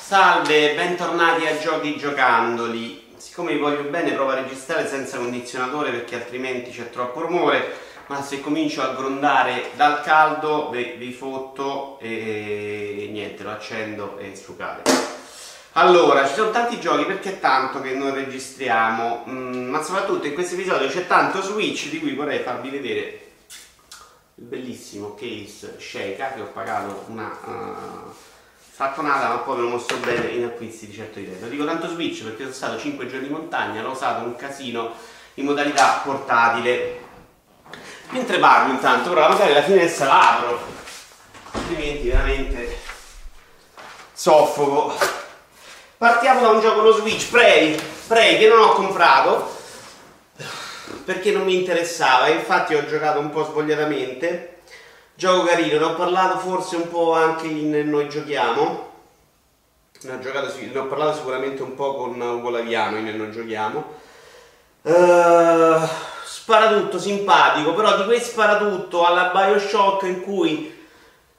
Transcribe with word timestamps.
Salve, 0.00 0.74
bentornati 0.74 1.46
a 1.46 1.58
Giochi 1.58 1.96
Giocandoli. 1.96 3.14
Siccome 3.16 3.52
vi 3.52 3.58
voglio 3.58 3.82
bene 3.84 4.12
provo 4.12 4.30
a 4.30 4.34
registrare 4.34 4.88
senza 4.88 5.18
condizionatore 5.18 5.90
perché 5.90 6.16
altrimenti 6.16 6.70
c'è 6.70 6.90
troppo 6.90 7.20
rumore, 7.20 7.72
ma 8.06 8.22
se 8.22 8.40
comincio 8.40 8.82
a 8.82 8.94
grondare 8.94 9.70
dal 9.74 10.02
caldo 10.02 10.70
vi, 10.70 10.94
vi 10.98 11.12
fotto 11.12 11.98
e 12.00 13.08
niente, 13.10 13.42
lo 13.42 13.50
accendo 13.50 14.18
e 14.18 14.34
strucate. 14.34 14.90
Allora, 15.72 16.26
ci 16.26 16.34
sono 16.34 16.50
tanti 16.50 16.78
giochi 16.78 17.04
perché 17.04 17.34
è 17.34 17.40
tanto 17.40 17.80
che 17.80 17.94
non 17.94 18.14
registriamo, 18.14 19.24
mm, 19.28 19.68
ma 19.70 19.82
soprattutto 19.82 20.26
in 20.26 20.34
questo 20.34 20.54
episodio 20.54 20.88
c'è 20.88 21.06
tanto 21.06 21.40
Switch 21.40 21.88
di 21.88 21.98
cui 21.98 22.14
vorrei 22.14 22.40
farvi 22.40 22.68
vedere 22.68 23.20
il 24.34 24.44
bellissimo 24.44 25.14
case 25.14 25.76
Sheikah 25.78 26.32
che 26.32 26.40
ho 26.40 26.50
pagato 26.52 27.04
una 27.08 27.38
uh, 27.44 28.12
fracconata 28.82 29.28
ma 29.28 29.36
poi 29.36 29.56
ve 29.56 29.62
lo 29.62 29.68
mostro 29.68 29.96
bene 29.98 30.26
in 30.30 30.44
acquisti 30.44 30.88
di 30.88 30.94
certo 30.94 31.20
livello 31.20 31.46
dico 31.46 31.64
tanto 31.64 31.86
Switch 31.86 32.24
perché 32.24 32.42
sono 32.42 32.54
stato 32.54 32.78
5 32.78 33.06
giorni 33.06 33.26
in 33.26 33.32
montagna 33.32 33.80
l'ho 33.80 33.92
usato 33.92 34.24
un 34.24 34.34
casino 34.34 34.94
in 35.34 35.44
modalità 35.44 36.00
portatile. 36.04 37.00
Mentre 38.10 38.38
parlo 38.38 38.72
intanto 38.72 39.12
ora 39.12 39.28
magari 39.28 39.54
la 39.54 39.62
finestra 39.62 40.06
la 40.06 40.36
apro 40.36 40.60
altrimenti 41.52 42.08
veramente. 42.08 42.78
Soffoco. 44.12 44.94
Partiamo 45.96 46.40
da 46.40 46.48
un 46.50 46.60
gioco 46.60 46.82
lo 46.82 46.92
Switch. 46.92 47.30
Prey 47.30 47.80
Prey 48.08 48.38
che 48.38 48.48
non 48.48 48.60
ho 48.60 48.72
comprato 48.72 49.60
perché 51.04 51.30
non 51.30 51.44
mi 51.44 51.54
interessava, 51.54 52.28
infatti 52.28 52.74
ho 52.74 52.84
giocato 52.86 53.20
un 53.20 53.30
po' 53.30 53.44
svogliatamente. 53.44 54.58
Gioco 55.22 55.44
carino, 55.44 55.78
ne 55.78 55.84
ho 55.84 55.94
parlato 55.94 56.38
forse 56.38 56.74
un 56.74 56.88
po' 56.88 57.12
anche 57.12 57.46
in 57.46 57.70
Noi 57.88 58.08
Giochiamo. 58.08 58.90
Ne 60.00 60.12
ho, 60.14 60.18
giocato, 60.18 60.52
ne 60.58 60.76
ho 60.76 60.86
parlato 60.86 61.18
sicuramente 61.18 61.62
un 61.62 61.76
po' 61.76 61.94
con 61.94 62.20
Ugo 62.20 62.50
Laviano 62.50 62.96
in 62.96 63.16
Noi 63.16 63.30
Giochiamo. 63.30 63.84
Uh, 64.82 65.78
sparatutto 66.24 66.98
simpatico, 66.98 67.72
però 67.72 67.98
di 67.98 68.04
quel 68.06 68.20
sparatutto 68.20 69.06
alla 69.06 69.30
Bioshock 69.32 70.02
in 70.02 70.22
cui 70.22 70.80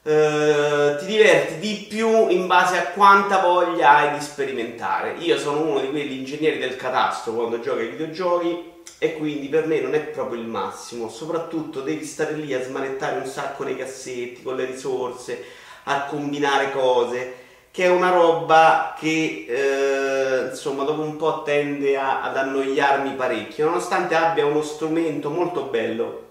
Uh, 0.06 0.98
ti 0.98 1.06
diverti 1.06 1.58
di 1.60 1.86
più 1.88 2.28
in 2.28 2.46
base 2.46 2.76
a 2.76 2.88
quanta 2.88 3.38
voglia 3.38 3.96
hai 3.96 4.18
di 4.18 4.22
sperimentare. 4.22 5.14
Io 5.20 5.38
sono 5.38 5.62
uno 5.62 5.80
di 5.80 5.88
quegli 5.88 6.18
ingegneri 6.18 6.58
del 6.58 6.76
catastro 6.76 7.32
quando 7.32 7.58
gioco 7.60 7.78
ai 7.78 7.88
videogiochi 7.88 8.73
e 8.98 9.16
quindi 9.16 9.48
per 9.48 9.66
me 9.66 9.80
non 9.80 9.94
è 9.94 10.00
proprio 10.00 10.40
il 10.40 10.46
massimo, 10.46 11.08
soprattutto 11.08 11.80
devi 11.80 12.04
stare 12.04 12.32
lì 12.34 12.54
a 12.54 12.62
smanettare 12.62 13.18
un 13.18 13.26
sacco 13.26 13.64
nei 13.64 13.76
cassetti 13.76 14.42
con 14.42 14.56
le 14.56 14.64
risorse, 14.64 15.44
a 15.84 16.04
combinare 16.04 16.72
cose, 16.72 17.42
che 17.70 17.84
è 17.84 17.88
una 17.88 18.10
roba 18.10 18.94
che 18.98 19.46
eh, 19.48 20.48
insomma 20.50 20.84
dopo 20.84 21.02
un 21.02 21.16
po' 21.16 21.42
tende 21.42 21.96
a, 21.96 22.22
ad 22.22 22.36
annoiarmi 22.36 23.14
parecchio, 23.14 23.66
nonostante 23.66 24.14
abbia 24.14 24.46
uno 24.46 24.62
strumento 24.62 25.28
molto 25.28 25.64
bello 25.64 26.22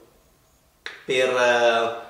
per 1.05 2.03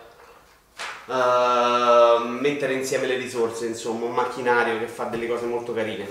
uh, 1.08 1.12
uh, 1.12 2.28
mettere 2.28 2.74
insieme 2.74 3.08
le 3.08 3.16
risorse, 3.18 3.66
insomma, 3.66 4.06
un 4.06 4.14
macchinario 4.14 4.78
che 4.78 4.88
fa 4.88 5.06
delle 5.06 5.28
cose 5.28 5.46
molto 5.46 5.74
carine. 5.74 6.08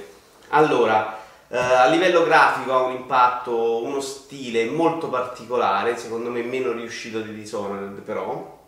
Allora, 0.49 1.22
Uh, 1.53 1.57
a 1.59 1.87
livello 1.89 2.25
grafico 2.25 2.73
ha 2.73 2.81
un 2.85 2.93
impatto, 2.93 3.83
uno 3.85 4.01
stile 4.01 4.65
molto 4.71 5.11
particolare, 5.11 5.99
secondo 5.99 6.31
me 6.31 6.43
meno 6.43 6.73
riuscito 6.73 7.21
di 7.21 7.35
Dishonored 7.35 8.01
però. 8.01 8.59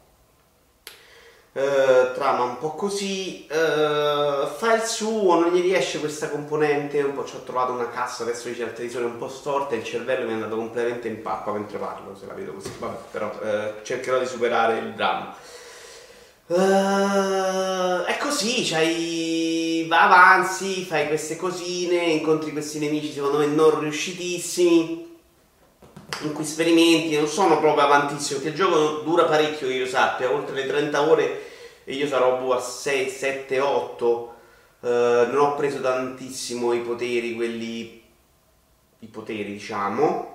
Uh, 1.52 2.12
trama 2.12 2.42
un 2.42 2.58
po' 2.58 2.72
così, 2.72 3.46
uh, 3.48 4.46
fa 4.46 4.74
il 4.74 4.82
suo, 4.82 5.40
non 5.40 5.54
gli 5.54 5.62
riesce 5.62 5.98
questa 5.98 6.28
componente, 6.28 7.00
un 7.00 7.14
po' 7.14 7.24
ci 7.24 7.36
ho 7.36 7.42
trovato 7.42 7.72
una 7.72 7.88
cassa, 7.88 8.24
adesso 8.24 8.48
dice 8.48 8.66
la 8.66 8.72
televisione 8.72 9.06
un 9.06 9.16
po' 9.16 9.28
storta 9.28 9.74
e 9.74 9.78
il 9.78 9.84
cervello 9.84 10.26
mi 10.26 10.32
è 10.32 10.34
andato 10.34 10.56
completamente 10.56 11.08
in 11.08 11.22
pappa 11.22 11.52
mentre 11.52 11.78
parlo, 11.78 12.14
se 12.14 12.26
la 12.26 12.34
vedo 12.34 12.52
così, 12.52 12.70
vabbè, 12.78 12.96
però 13.10 13.32
cercherò 13.82 14.18
di 14.18 14.26
superare 14.26 14.76
il 14.76 14.92
dramma. 14.92 15.34
È 18.04 18.16
così, 18.18 18.62
c'hai, 18.62 19.63
va 19.86 20.02
avanti, 20.02 20.84
fai 20.84 21.06
queste 21.06 21.36
cosine, 21.36 21.96
incontri 21.96 22.52
questi 22.52 22.78
nemici 22.78 23.12
secondo 23.12 23.38
me 23.38 23.46
non 23.46 23.80
riuscitissimi, 23.80 25.12
in 26.22 26.32
cui 26.32 26.44
sperimenti, 26.44 27.16
non 27.16 27.26
sono 27.26 27.58
proprio 27.58 27.84
avantissimo, 27.84 28.40
perché 28.40 28.52
il 28.52 28.62
gioco 28.64 29.02
dura 29.02 29.24
parecchio, 29.24 29.68
io 29.68 29.86
sappia, 29.86 30.32
oltre 30.32 30.54
le 30.54 30.66
30 30.66 31.08
ore 31.08 31.42
e 31.84 31.94
io 31.94 32.06
sarò 32.06 32.38
boh, 32.38 32.54
a 32.54 32.60
6, 32.60 33.08
7, 33.08 33.60
8, 33.60 34.34
uh, 34.80 34.86
non 34.86 35.36
ho 35.38 35.54
preso 35.54 35.80
tantissimo 35.80 36.72
i 36.72 36.80
poteri, 36.80 37.34
quelli, 37.34 38.02
i 39.00 39.06
poteri 39.06 39.52
diciamo, 39.52 40.33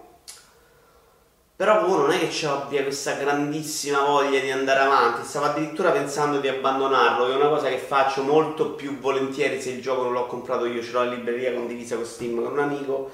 però 1.59 1.85
boh, 1.85 1.97
non 1.97 2.11
è 2.11 2.29
che 2.29 2.45
abbia 2.45 2.83
questa 2.83 3.15
grandissima 3.15 3.99
voglia 4.05 4.39
di 4.39 4.49
andare 4.49 4.79
avanti, 4.79 5.27
stavo 5.27 5.47
addirittura 5.47 5.91
pensando 5.91 6.39
di 6.39 6.47
abbandonarlo, 6.47 7.25
che 7.25 7.33
è 7.33 7.35
una 7.35 7.49
cosa 7.49 7.67
che 7.67 7.79
faccio 7.79 8.23
molto 8.23 8.69
più 8.75 8.97
volentieri 8.97 9.61
se 9.61 9.71
il 9.71 9.81
gioco 9.81 10.03
non 10.03 10.13
l'ho 10.13 10.25
comprato 10.25 10.63
io, 10.63 10.81
ce 10.81 10.91
l'ho 10.91 11.03
in 11.03 11.15
libreria 11.15 11.53
condivisa 11.53 11.97
con 11.97 12.05
Steam 12.05 12.41
con 12.41 12.53
un 12.53 12.59
amico. 12.59 13.11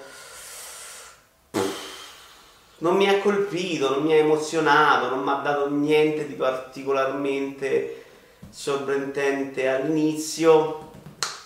Non 2.77 2.95
mi 2.97 3.09
ha 3.09 3.19
colpito, 3.19 3.89
non 3.89 4.03
mi 4.03 4.13
ha 4.13 4.17
emozionato, 4.17 5.09
non 5.09 5.23
mi 5.23 5.31
ha 5.31 5.41
dato 5.41 5.67
niente 5.71 6.27
di 6.27 6.33
particolarmente 6.33 8.05
sorprendente 8.47 9.67
all'inizio. 9.67 10.91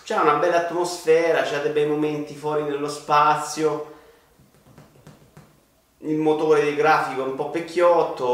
C'è 0.04 0.18
una 0.18 0.34
bella 0.34 0.66
atmosfera, 0.66 1.44
c'è 1.44 1.62
dei 1.62 1.72
bei 1.72 1.86
momenti 1.86 2.34
fuori 2.34 2.62
nello 2.64 2.90
spazio 2.90 3.89
il 6.02 6.16
motore 6.16 6.62
del 6.64 6.76
grafico 6.76 7.24
è 7.24 7.26
un 7.26 7.34
po' 7.34 7.50
vecchiotto, 7.50 8.24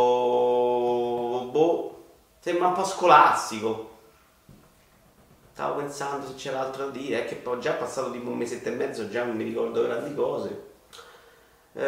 boh, 1.51 2.05
sembra 2.39 2.69
un 2.69 2.75
po' 2.75 2.85
scolastico. 2.85 3.91
Stavo 5.53 5.77
pensando 5.77 6.27
se 6.27 6.35
c'era 6.35 6.61
altro 6.61 6.85
da 6.87 6.91
dire, 6.91 7.25
è 7.25 7.27
che 7.27 7.35
poi 7.37 7.59
già 7.61 7.73
passato 7.73 8.11
tipo 8.11 8.31
un 8.31 8.37
mesetto 8.37 8.69
e 8.69 8.73
mezzo, 8.73 9.09
già 9.09 9.25
non 9.25 9.37
mi 9.37 9.45
ricordo 9.45 9.83
grandi 9.83 10.15
cose. 10.15 10.65
Uh, 11.73 11.81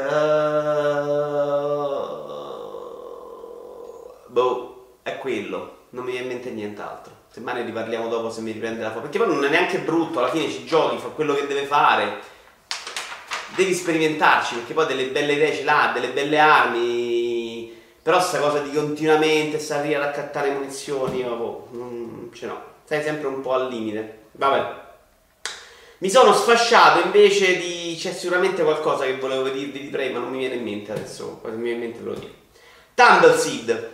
boh, 4.27 4.87
è 5.03 5.19
quello, 5.19 5.77
non 5.91 6.05
mi 6.05 6.13
viene 6.13 6.27
in 6.27 6.33
mente 6.33 6.51
nient'altro. 6.51 7.13
Semmai 7.31 7.55
ne 7.55 7.65
riparliamo 7.65 8.09
dopo 8.09 8.31
se 8.31 8.41
mi 8.41 8.53
riprende 8.53 8.83
la 8.83 8.89
foto. 8.89 9.03
Perché 9.03 9.19
poi 9.19 9.29
non 9.29 9.45
è 9.45 9.49
neanche 9.51 9.81
brutto, 9.81 10.19
alla 10.19 10.31
fine 10.31 10.51
ci 10.51 10.65
giochi, 10.65 10.97
fa 10.97 11.09
quello 11.09 11.35
che 11.35 11.47
deve 11.47 11.67
fare 11.67 12.37
devi 13.55 13.75
sperimentarci 13.75 14.55
perché 14.55 14.73
poi 14.73 14.87
delle 14.87 15.07
belle 15.07 15.33
idee 15.33 15.55
ce 15.55 15.65
l'ha, 15.65 15.91
delle 15.93 16.11
belle 16.11 16.39
armi. 16.39 17.77
Però 18.03 18.21
sta 18.21 18.39
cosa 18.39 18.61
di 18.61 18.73
continuamente 18.73 19.59
stare 19.59 19.95
a 19.95 19.99
raccattare 19.99 20.51
munizioni, 20.51 21.19
io 21.19 21.37
boh, 21.37 21.69
non 21.73 22.31
ce 22.33 22.47
l'ho. 22.47 22.63
Stai 22.85 23.03
sempre 23.03 23.27
un 23.27 23.43
po' 23.43 23.53
al 23.53 23.69
limite. 23.69 24.21
Vabbè. 24.33 24.87
Mi 25.99 26.09
sono 26.09 26.33
sfasciato 26.33 27.05
invece 27.05 27.59
di. 27.59 27.97
C'è 27.99 28.13
sicuramente 28.13 28.63
qualcosa 28.63 29.05
che 29.05 29.19
volevo 29.19 29.49
dirvi 29.49 29.81
di 29.81 29.89
prima, 29.89 30.19
ma 30.19 30.25
non 30.25 30.33
mi 30.33 30.39
viene 30.39 30.55
in 30.55 30.63
mente 30.63 30.93
adesso. 30.93 31.39
Quasi 31.41 31.57
mi 31.57 31.65
viene 31.65 31.85
in 31.85 31.91
mente 31.91 32.03
ve 32.03 32.11
lo 32.11 32.19
dico. 32.19 32.33
Tumbleseed, 32.95 33.91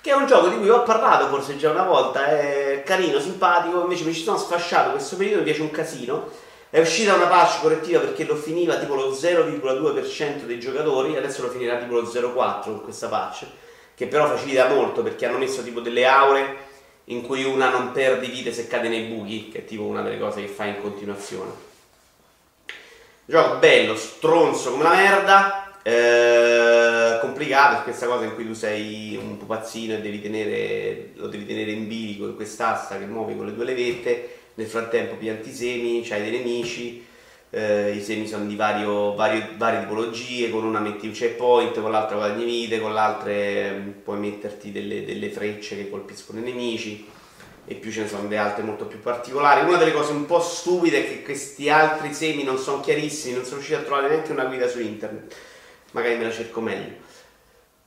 che 0.00 0.10
è 0.10 0.14
un 0.14 0.26
gioco 0.26 0.48
di 0.48 0.56
cui 0.56 0.68
ho 0.68 0.82
parlato 0.82 1.28
forse 1.28 1.56
già 1.56 1.70
una 1.70 1.84
volta, 1.84 2.26
è 2.26 2.82
carino, 2.84 3.20
simpatico, 3.20 3.82
invece 3.82 4.04
mi 4.04 4.12
ci 4.12 4.22
sono 4.22 4.38
sfasciato 4.38 4.90
questo 4.90 5.16
periodo, 5.16 5.38
mi 5.38 5.44
piace 5.44 5.62
un 5.62 5.70
casino 5.70 6.28
è 6.72 6.80
uscita 6.80 7.12
una 7.12 7.26
patch 7.26 7.60
correttiva 7.60 8.00
perché 8.00 8.24
lo 8.24 8.34
finiva 8.34 8.78
tipo 8.78 8.94
lo 8.94 9.10
0,2% 9.10 10.44
dei 10.44 10.58
giocatori, 10.58 11.18
adesso 11.18 11.42
lo 11.42 11.50
finirà 11.50 11.76
tipo 11.76 12.00
lo 12.00 12.10
0,4% 12.10 12.62
con 12.62 12.82
questa 12.82 13.08
patch, 13.08 13.44
che 13.94 14.06
però 14.06 14.26
facilita 14.26 14.68
molto 14.68 15.02
perché 15.02 15.26
hanno 15.26 15.36
messo 15.36 15.62
tipo 15.62 15.80
delle 15.80 16.06
aure 16.06 16.56
in 17.04 17.20
cui 17.20 17.44
una 17.44 17.68
non 17.68 17.92
perde 17.92 18.26
vite 18.26 18.54
se 18.54 18.68
cade 18.68 18.88
nei 18.88 19.02
buchi, 19.02 19.50
che 19.50 19.58
è 19.58 19.64
tipo 19.66 19.82
una 19.82 20.00
delle 20.00 20.18
cose 20.18 20.40
che 20.40 20.46
fa 20.46 20.64
in 20.64 20.80
continuazione. 20.80 21.50
Gioco 23.26 23.56
bello, 23.56 23.94
stronzo 23.94 24.70
come 24.70 24.84
la 24.84 24.94
merda, 24.94 25.72
eh, 25.82 27.18
complicato, 27.20 27.82
questa 27.82 28.06
cosa 28.06 28.24
in 28.24 28.34
cui 28.34 28.46
tu 28.46 28.54
sei 28.54 29.14
un 29.22 29.36
pupazzino 29.36 29.92
e 29.92 30.00
devi 30.00 30.22
tenere, 30.22 31.10
lo 31.16 31.26
devi 31.26 31.44
tenere 31.44 31.72
in 31.72 31.86
bilico 31.86 32.24
in 32.24 32.34
quest'asta 32.34 32.96
che 32.96 33.04
muovi 33.04 33.36
con 33.36 33.44
le 33.44 33.54
due 33.54 33.66
levette 33.66 34.40
nel 34.54 34.66
frattempo 34.66 35.14
pianti 35.16 35.52
semi, 35.52 36.02
c'hai 36.02 36.22
dei 36.22 36.38
nemici, 36.38 37.04
eh, 37.54 37.92
i 37.94 38.02
semi 38.02 38.26
sono 38.26 38.46
di 38.46 38.56
vario, 38.56 39.14
vario, 39.14 39.46
varie 39.56 39.80
tipologie, 39.80 40.48
con 40.48 40.64
una 40.64 40.80
metti 40.80 41.06
un 41.06 41.12
checkpoint, 41.12 41.80
con 41.80 41.90
l'altra 41.90 42.16
guadagni 42.16 42.44
vite, 42.44 42.80
con 42.80 42.94
l'altra 42.94 43.30
eh, 43.30 43.72
puoi 44.02 44.18
metterti 44.18 44.72
delle, 44.72 45.04
delle, 45.04 45.28
frecce 45.28 45.76
che 45.76 45.90
colpiscono 45.90 46.38
i 46.38 46.42
nemici 46.42 47.06
e 47.66 47.74
più 47.74 47.92
ce 47.92 48.02
ne 48.02 48.08
sono 48.08 48.22
delle 48.22 48.38
altre 48.38 48.62
molto 48.62 48.86
più 48.86 49.00
particolari. 49.00 49.68
Una 49.68 49.76
delle 49.76 49.92
cose 49.92 50.12
un 50.12 50.24
po' 50.24 50.40
stupide 50.40 51.04
è 51.04 51.06
che 51.06 51.22
questi 51.22 51.68
altri 51.68 52.14
semi 52.14 52.42
non 52.42 52.56
sono 52.56 52.80
chiarissimi, 52.80 53.34
non 53.34 53.44
sono 53.44 53.56
riuscito 53.56 53.80
a 53.80 53.82
trovare 53.82 54.08
neanche 54.08 54.32
una 54.32 54.46
guida 54.46 54.66
su 54.66 54.80
internet, 54.80 55.34
magari 55.90 56.16
me 56.16 56.24
la 56.24 56.32
cerco 56.32 56.62
meglio. 56.62 57.10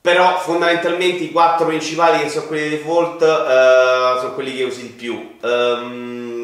Però 0.00 0.38
fondamentalmente 0.38 1.24
i 1.24 1.32
quattro 1.32 1.66
principali 1.66 2.22
che 2.22 2.28
sono 2.28 2.46
quelli 2.46 2.68
di 2.68 2.76
default 2.76 3.20
uh, 3.22 4.20
sono 4.20 4.34
quelli 4.34 4.54
che 4.54 4.62
usi 4.62 4.82
di 4.82 4.88
più. 4.90 5.36
Um, 5.42 6.35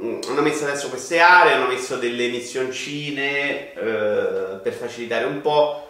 hanno 0.00 0.42
messo 0.42 0.64
adesso 0.64 0.88
queste 0.88 1.18
aree, 1.18 1.54
hanno 1.54 1.66
messo 1.66 1.96
delle 1.96 2.28
missioncine 2.28 3.72
eh, 3.72 4.58
per 4.62 4.72
facilitare 4.72 5.24
un 5.24 5.40
po'. 5.40 5.86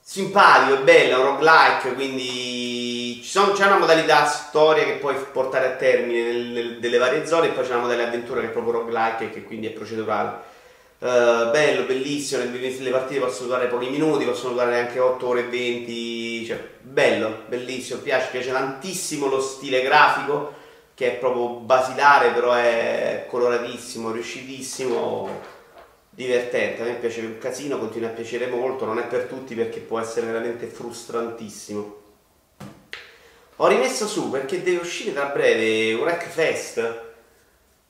Simpatico, 0.00 0.76
è 0.76 0.82
bello, 0.82 1.16
è 1.16 1.18
un 1.18 1.24
roguelike, 1.24 1.92
quindi 1.92 3.20
sono, 3.22 3.52
c'è 3.52 3.66
una 3.66 3.78
modalità 3.78 4.24
storia 4.24 4.84
che 4.84 4.94
puoi 4.94 5.14
portare 5.32 5.66
a 5.66 5.70
termine 5.72 6.22
nel, 6.22 6.46
nel, 6.46 6.78
delle 6.78 6.96
varie 6.96 7.26
zone 7.26 7.48
e 7.48 7.50
poi 7.50 7.64
c'è 7.64 7.72
una 7.72 7.82
modalità 7.82 8.08
avventura 8.08 8.40
che 8.40 8.46
è 8.46 8.50
proprio 8.50 8.72
roguelike 8.74 9.24
e 9.24 9.30
che 9.30 9.42
quindi 9.42 9.66
è 9.66 9.70
procedurale. 9.70 10.56
Uh, 11.00 11.50
bello, 11.50 11.84
bellissimo, 11.84 12.42
le, 12.42 12.58
le, 12.58 12.90
partite 12.90 13.20
possono 13.20 13.48
durare 13.48 13.68
pochi 13.68 13.88
minuti, 13.88 14.24
possono 14.24 14.54
durare 14.54 14.80
anche 14.80 14.98
8 14.98 15.28
ore 15.28 15.40
e 15.40 15.44
20, 15.44 16.46
cioè 16.46 16.60
bello, 16.80 17.42
bellissimo, 17.46 18.00
piace, 18.00 18.28
piace 18.30 18.50
tantissimo 18.50 19.28
lo 19.28 19.40
stile 19.40 19.82
grafico 19.82 20.56
che 20.98 21.12
è 21.12 21.16
proprio 21.16 21.60
basilare, 21.60 22.32
però 22.32 22.54
è 22.54 23.26
coloratissimo, 23.28 24.10
riuscitissimo, 24.10 25.30
divertente, 26.10 26.82
a 26.82 26.86
me 26.86 26.94
piace 26.94 27.20
un 27.20 27.38
casino, 27.38 27.78
continua 27.78 28.08
a 28.08 28.12
piacere 28.12 28.48
molto, 28.48 28.84
non 28.84 28.98
è 28.98 29.06
per 29.06 29.26
tutti 29.26 29.54
perché 29.54 29.78
può 29.78 30.00
essere 30.00 30.26
veramente 30.26 30.66
frustrantissimo. 30.66 31.96
Ho 33.54 33.66
rimesso 33.68 34.08
su 34.08 34.28
perché 34.28 34.60
deve 34.60 34.78
uscire 34.78 35.12
tra 35.12 35.26
breve 35.26 35.94
un 35.94 36.00
Wreckfest, 36.00 36.78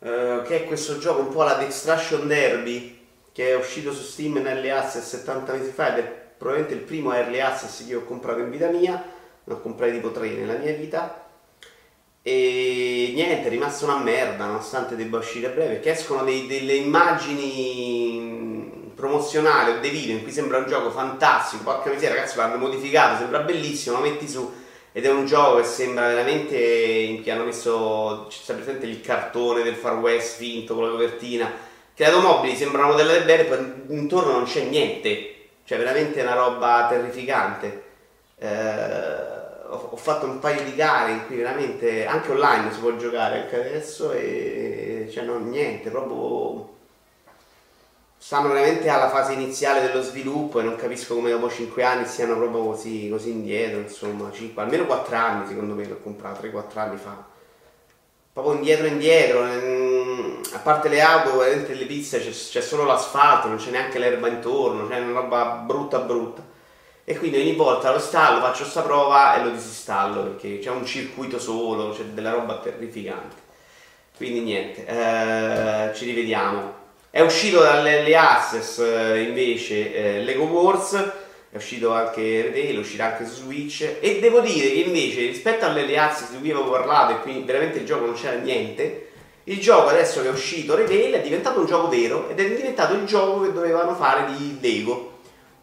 eh, 0.01 0.43
che 0.45 0.57
è 0.57 0.65
questo 0.65 0.99
gioco 0.99 1.21
un 1.21 1.31
po' 1.31 1.41
alla 1.41 1.55
Dextraction 1.55 2.27
Derby, 2.27 3.07
che 3.33 3.53
è 3.53 3.57
uscito 3.57 3.91
su 3.91 4.03
Steam 4.03 4.37
in 4.37 4.49
Early 4.49 4.69
Access 4.69 5.09
70 5.09 5.55
mesi 5.55 5.71
fa 5.71 5.97
ed 5.97 6.05
è 6.05 6.27
probabilmente 6.37 6.75
il 6.75 6.85
primo 6.87 7.15
Early 7.15 7.41
Access 7.41 7.87
che 7.87 7.95
ho 7.95 8.05
comprato 8.05 8.41
in 8.41 8.51
vita 8.51 8.69
mia, 8.69 9.03
ne 9.45 9.53
ho 9.55 9.61
comprati 9.63 9.93
tipo 9.93 10.11
3 10.11 10.29
nella 10.29 10.59
mia 10.59 10.75
vita 10.75 11.25
e 12.29 13.13
niente, 13.15 13.47
è 13.47 13.51
rimasta 13.51 13.87
una 13.87 13.97
merda 13.97 14.45
nonostante 14.45 14.97
debba 14.97 15.17
uscire 15.17 15.47
a 15.47 15.51
breve, 15.51 15.77
perché 15.77 15.93
escono 15.93 16.25
dei, 16.25 16.47
delle 16.47 16.75
immagini 16.75 17.73
promozionali 18.95 19.71
o 19.71 19.81
dei 19.81 19.89
video 19.89 20.17
in 20.17 20.23
cui 20.23 20.31
sembra 20.31 20.59
un 20.59 20.67
gioco 20.67 20.91
fantastico, 20.91 21.63
porca 21.63 21.89
miseria 21.89 22.17
ragazzi 22.17 22.37
l'hanno 22.37 22.59
modificato, 22.59 23.17
sembra 23.17 23.39
bellissimo, 23.39 23.97
lo 23.97 24.03
metti 24.03 24.29
su 24.29 24.53
ed 24.93 25.07
è 25.07 25.11
un 25.11 25.25
gioco 25.25 25.57
che 25.57 25.65
sembra 25.65 26.09
veramente 26.09 26.57
in 26.59 27.23
cui 27.23 27.31
hanno 27.31 27.45
messo, 27.45 28.27
c'è 28.29 28.53
presente 28.55 28.85
il 28.85 29.01
cartone 29.01 29.63
del 29.63 29.77
Far 29.77 29.97
West 29.97 30.37
finto 30.37 30.75
con 30.75 30.85
la 30.85 30.91
copertina, 30.91 31.51
che 31.95 32.05
le 32.05 32.11
automobili 32.11 32.57
sembrano 32.57 32.89
modellate 32.89 33.23
bene, 33.23 33.45
poi 33.45 33.97
intorno 33.97 34.33
non 34.33 34.45
c'è 34.45 34.65
niente, 34.65 35.35
cioè 35.65 35.79
veramente 35.79 36.21
una 36.21 36.35
roba 36.35 36.87
terrificante. 36.91 37.85
Eh, 38.39 39.28
ho, 39.69 39.89
ho, 39.93 39.97
fatto 39.97 40.27
un 40.27 40.39
paio 40.39 40.63
di 40.65 40.75
gare 40.75 41.13
in 41.13 41.27
cui 41.27 41.37
veramente 41.37 42.07
anche 42.07 42.31
online 42.31 42.73
si 42.73 42.81
può 42.81 42.97
giocare 42.97 43.43
anche 43.43 43.57
adesso 43.57 44.13
e 44.13 45.09
cioè 45.13 45.25
non 45.25 45.49
niente, 45.49 45.91
proprio 45.91 46.77
stanno 48.17 48.49
veramente 48.49 48.89
alla 48.89 49.09
fase 49.09 49.33
iniziale 49.33 49.81
dello 49.81 50.03
sviluppo 50.03 50.61
e 50.61 50.63
non 50.63 50.77
capisco 50.77 51.15
come 51.15 51.31
dopo 51.31 51.49
5 51.49 51.83
anni 51.83 52.07
siano 52.07 52.37
proprio 52.37 52.65
così, 52.65 53.09
così 53.09 53.31
indietro, 53.31 53.81
insomma, 53.81 54.31
5, 54.31 54.63
almeno 54.63 54.87
4 54.87 55.17
anni 55.17 55.47
secondo 55.49 55.75
me 55.75 55.87
l'ho 55.87 56.01
comprato, 56.03 56.47
3-4 56.47 56.79
anni 56.79 56.97
fa. 56.97 57.25
Proprio 58.33 58.55
indietro 58.57 58.87
indietro, 58.87 59.43
a 59.45 60.59
parte 60.59 60.89
le 60.89 61.01
auto, 61.01 61.39
veramente 61.39 61.75
le 61.75 61.87
piste 61.87 62.21
c'è, 62.21 62.31
c'è, 62.31 62.61
solo 62.61 62.85
l'asfalto, 62.85 63.49
non 63.49 63.57
c'è 63.57 63.71
neanche 63.71 63.99
l'erba 63.99 64.29
intorno, 64.29 64.87
c'è 64.87 65.01
una 65.01 65.21
roba 65.21 65.63
brutta 65.65 65.99
brutta. 65.99 66.57
E 67.11 67.17
quindi 67.17 67.39
ogni 67.39 67.55
volta 67.55 67.89
lo 67.89 67.97
installo, 67.97 68.39
faccio 68.43 68.67
sta 68.67 68.83
prova 68.83 69.35
e 69.35 69.43
lo 69.43 69.49
disinstallo 69.49 70.25
perché 70.25 70.59
c'è 70.59 70.69
un 70.69 70.85
circuito 70.85 71.39
solo, 71.39 71.95
c'è 71.95 72.03
della 72.03 72.33
roba 72.33 72.59
terrificante. 72.59 73.35
Quindi 74.15 74.41
niente, 74.41 74.85
eh, 74.85 75.95
ci 75.95 76.05
rivediamo. 76.05 76.75
È 77.09 77.23
uscito 77.23 77.63
dalle 77.63 78.15
Access 78.15 78.81
eh, 78.81 79.23
invece 79.23 79.95
eh, 79.95 80.23
Lego 80.23 80.45
Wars, 80.45 81.03
è 81.51 81.57
uscito 81.57 81.95
anche 81.95 82.43
Retail, 82.43 82.79
uscirà 82.79 83.07
anche 83.07 83.25
su 83.25 83.37
Switch 83.37 83.91
e 84.01 84.19
devo 84.21 84.41
dire 84.41 84.69
che 84.69 84.81
invece 84.81 85.21
rispetto 85.23 85.65
alle 85.65 85.99
Access 85.99 86.33
di 86.33 86.41
cui 86.41 86.51
avevo 86.51 86.71
parlato 86.71 87.15
e 87.15 87.21
quindi 87.21 87.47
veramente 87.47 87.79
il 87.79 87.87
gioco 87.87 88.05
non 88.05 88.17
c'era 88.17 88.37
niente, 88.37 89.13
il 89.45 89.59
gioco 89.59 89.89
adesso 89.89 90.21
che 90.21 90.29
è 90.29 90.31
uscito 90.31 90.75
Retail 90.75 91.15
è 91.15 91.23
diventato 91.23 91.61
un 91.61 91.65
gioco 91.65 91.89
vero 91.89 92.29
ed 92.29 92.39
è 92.39 92.55
diventato 92.55 92.93
il 92.93 93.07
gioco 93.07 93.45
che 93.45 93.53
dovevano 93.55 93.95
fare 93.95 94.31
di 94.37 94.59
Lego. 94.61 95.17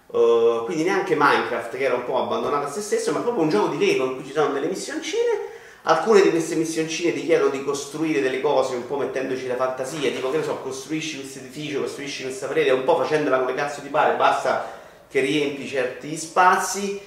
Uh, 0.08 0.64
quindi 0.66 0.84
neanche 0.84 1.16
Minecraft 1.18 1.76
che 1.76 1.84
era 1.84 1.96
un 1.96 2.06
po' 2.06 2.22
abbandonato 2.22 2.68
a 2.68 2.70
se 2.70 2.82
stesso, 2.82 3.12
ma 3.12 3.20
proprio 3.20 3.44
un 3.44 3.50
gioco 3.50 3.76
di 3.76 3.84
Lego 3.84 4.06
in 4.06 4.16
cui 4.16 4.26
ci 4.26 4.32
sono 4.32 4.54
delle 4.54 4.68
missioncine. 4.68 5.54
Alcune 5.84 6.22
di 6.22 6.30
queste 6.30 6.56
missioncine 6.56 7.14
ti 7.14 7.26
chiedono 7.26 7.50
di 7.50 7.64
costruire 7.64 8.22
delle 8.22 8.42
cose 8.42 8.76
un 8.76 8.88
po' 8.88 8.98
mettendoci 8.98 9.46
la 9.48 9.56
fantasia, 9.56 10.12
tipo 10.12 10.32
che 10.32 10.38
ne 10.38 10.44
so, 10.44 10.58
costruisci 10.58 11.20
questo 11.20 11.40
edificio, 11.40 11.82
costruisci 11.82 12.24
questa 12.24 12.48
parete, 12.48 12.72
un 12.72 12.84
po' 12.84 12.98
facendola 12.98 13.40
come 13.40 13.54
cazzo 13.54 13.82
ti 13.82 13.90
pare, 13.90 14.16
basta 14.16 14.72
che 15.10 15.20
riempi 15.20 15.68
certi 15.68 16.16
spazi. 16.18 17.00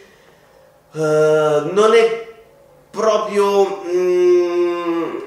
Uh, 0.92 1.72
non 1.72 1.92
è 1.94 2.34
proprio. 2.90 3.82
Mm, 3.86 5.26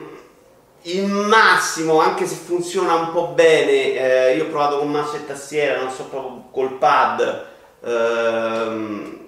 il 0.83 1.05
massimo, 1.05 1.99
anche 1.99 2.25
se 2.25 2.35
funziona 2.35 2.95
un 2.95 3.11
po' 3.11 3.27
bene, 3.27 4.29
eh, 4.29 4.35
io 4.35 4.45
ho 4.45 4.47
provato 4.47 4.79
con 4.79 4.89
mouse 4.89 5.17
e 5.17 5.25
tastiera, 5.27 5.79
non 5.79 5.91
so 5.91 6.05
proprio 6.05 6.45
col 6.51 6.77
pad, 6.77 7.49
ehm, 7.81 9.19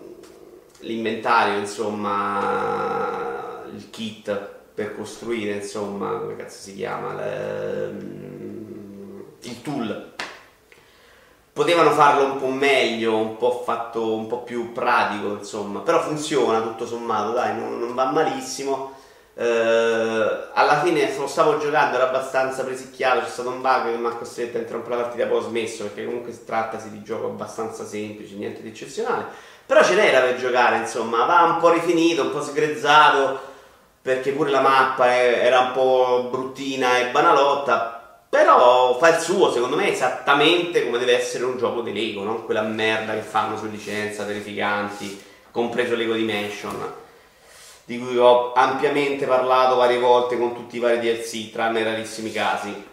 l'inventario, 0.79 1.59
insomma, 1.59 3.63
il 3.73 3.89
kit 3.89 4.51
per 4.73 4.95
costruire, 4.95 5.55
insomma, 5.55 6.17
come 6.17 6.35
cazzo 6.35 6.61
si 6.61 6.75
chiama, 6.75 7.25
ehm, 7.25 9.23
il 9.41 9.61
tool. 9.61 10.11
Potevano 11.53 11.91
farlo 11.91 12.33
un 12.33 12.39
po' 12.39 12.47
meglio, 12.47 13.15
un 13.15 13.37
po' 13.37 13.61
fatto 13.63 14.15
un 14.15 14.25
po' 14.27 14.41
più 14.41 14.71
pratico, 14.71 15.33
insomma, 15.33 15.81
però 15.81 16.01
funziona 16.01 16.61
tutto 16.61 16.87
sommato, 16.87 17.33
dai, 17.33 17.55
non, 17.55 17.79
non 17.79 17.93
va 17.93 18.11
malissimo 18.11 18.92
Uh, 19.35 20.51
alla 20.53 20.81
fine 20.83 21.11
lo 21.17 21.25
stavo 21.25 21.57
giocando, 21.57 21.95
era 21.95 22.07
abbastanza 22.07 22.63
presicchiato, 22.63 23.21
c'è 23.21 23.29
stato 23.29 23.49
un 23.49 23.61
bug 23.61 23.91
che 23.91 23.97
mi 23.97 24.05
ha 24.05 24.11
costretto 24.11 24.57
a 24.57 24.59
interrompere 24.59 24.95
la 24.95 25.01
partita, 25.01 25.25
poi 25.25 25.37
ho 25.37 25.41
smesso 25.41 25.85
perché 25.85 26.05
comunque 26.05 26.45
trattasi 26.45 26.91
di 26.91 27.01
gioco 27.01 27.25
abbastanza 27.25 27.83
semplice, 27.83 28.35
niente 28.35 28.61
di 28.61 28.67
eccezionale. 28.67 29.25
Però 29.65 29.83
ce 29.83 29.95
n'era 29.95 30.19
per 30.19 30.35
giocare, 30.35 30.77
insomma, 30.77 31.25
va 31.25 31.43
un 31.43 31.57
po' 31.57 31.71
rifinito, 31.71 32.21
un 32.21 32.31
po' 32.31 32.43
sgrezzato, 32.43 33.39
perché 34.03 34.33
pure 34.33 34.51
la 34.51 34.61
mappa 34.61 35.11
era 35.11 35.61
un 35.61 35.71
po' 35.71 36.27
bruttina 36.29 36.99
e 36.99 37.07
banalotta, 37.07 38.19
però 38.29 38.97
fa 38.99 39.15
il 39.15 39.19
suo, 39.19 39.51
secondo 39.51 39.75
me, 39.75 39.91
esattamente 39.91 40.85
come 40.85 40.99
deve 40.99 41.17
essere 41.17 41.45
un 41.45 41.57
gioco 41.57 41.81
di 41.81 41.91
Lego, 41.91 42.23
non 42.23 42.45
quella 42.45 42.61
merda 42.61 43.13
che 43.13 43.21
fanno 43.21 43.57
su 43.57 43.67
licenza, 43.67 44.25
terrificanti, 44.25 45.23
compreso 45.49 45.95
Lego 45.95 46.13
Dimension 46.13 47.01
di 47.85 47.99
cui 47.99 48.17
ho 48.17 48.53
ampiamente 48.53 49.25
parlato 49.25 49.75
varie 49.75 49.99
volte 49.99 50.37
con 50.37 50.53
tutti 50.53 50.77
i 50.77 50.79
vari 50.79 50.99
DLC, 50.99 51.51
tranne 51.51 51.83
rarissimi 51.83 52.31
casi. 52.31 52.91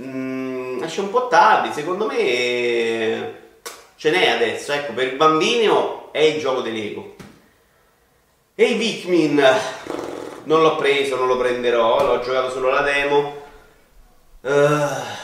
Mm, 0.00 0.82
esce 0.82 1.00
un 1.00 1.10
po' 1.10 1.26
tardi, 1.26 1.72
secondo 1.72 2.06
me 2.06 3.46
ce 3.96 4.10
n'è 4.10 4.28
adesso, 4.28 4.72
ecco, 4.72 4.92
per 4.92 5.08
il 5.08 5.16
bambino 5.16 6.12
è 6.12 6.20
il 6.20 6.40
gioco 6.40 6.60
dell'ego. 6.60 7.16
E 8.54 8.64
i 8.64 8.76
Pikmin 8.76 9.42
non 10.44 10.62
l'ho 10.62 10.76
preso, 10.76 11.16
non 11.16 11.26
lo 11.26 11.36
prenderò, 11.36 12.04
l'ho 12.06 12.20
giocato 12.20 12.50
solo 12.50 12.70
la 12.70 12.82
demo. 12.82 13.46
Uh, 14.40 15.16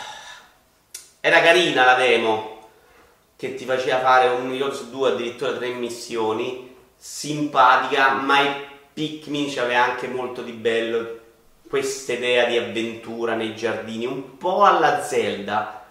era 1.20 1.40
carina 1.40 1.84
la 1.84 1.94
demo, 1.94 2.68
che 3.36 3.54
ti 3.54 3.64
faceva 3.64 4.00
fare 4.00 4.28
un 4.28 4.48
milione 4.48 4.74
su 4.74 4.90
due, 4.90 5.10
addirittura 5.10 5.52
tre 5.52 5.68
missioni 5.68 6.73
simpatica, 7.06 8.14
ma 8.14 8.40
i 8.40 8.66
Pikmin 8.94 9.52
c'aveva 9.52 9.84
anche 9.84 10.06
molto 10.08 10.40
di 10.40 10.52
bello 10.52 11.20
questa 11.68 12.14
idea 12.14 12.46
di 12.46 12.56
avventura 12.56 13.34
nei 13.34 13.54
giardini, 13.54 14.06
un 14.06 14.38
po' 14.38 14.64
alla 14.64 15.02
Zelda. 15.02 15.84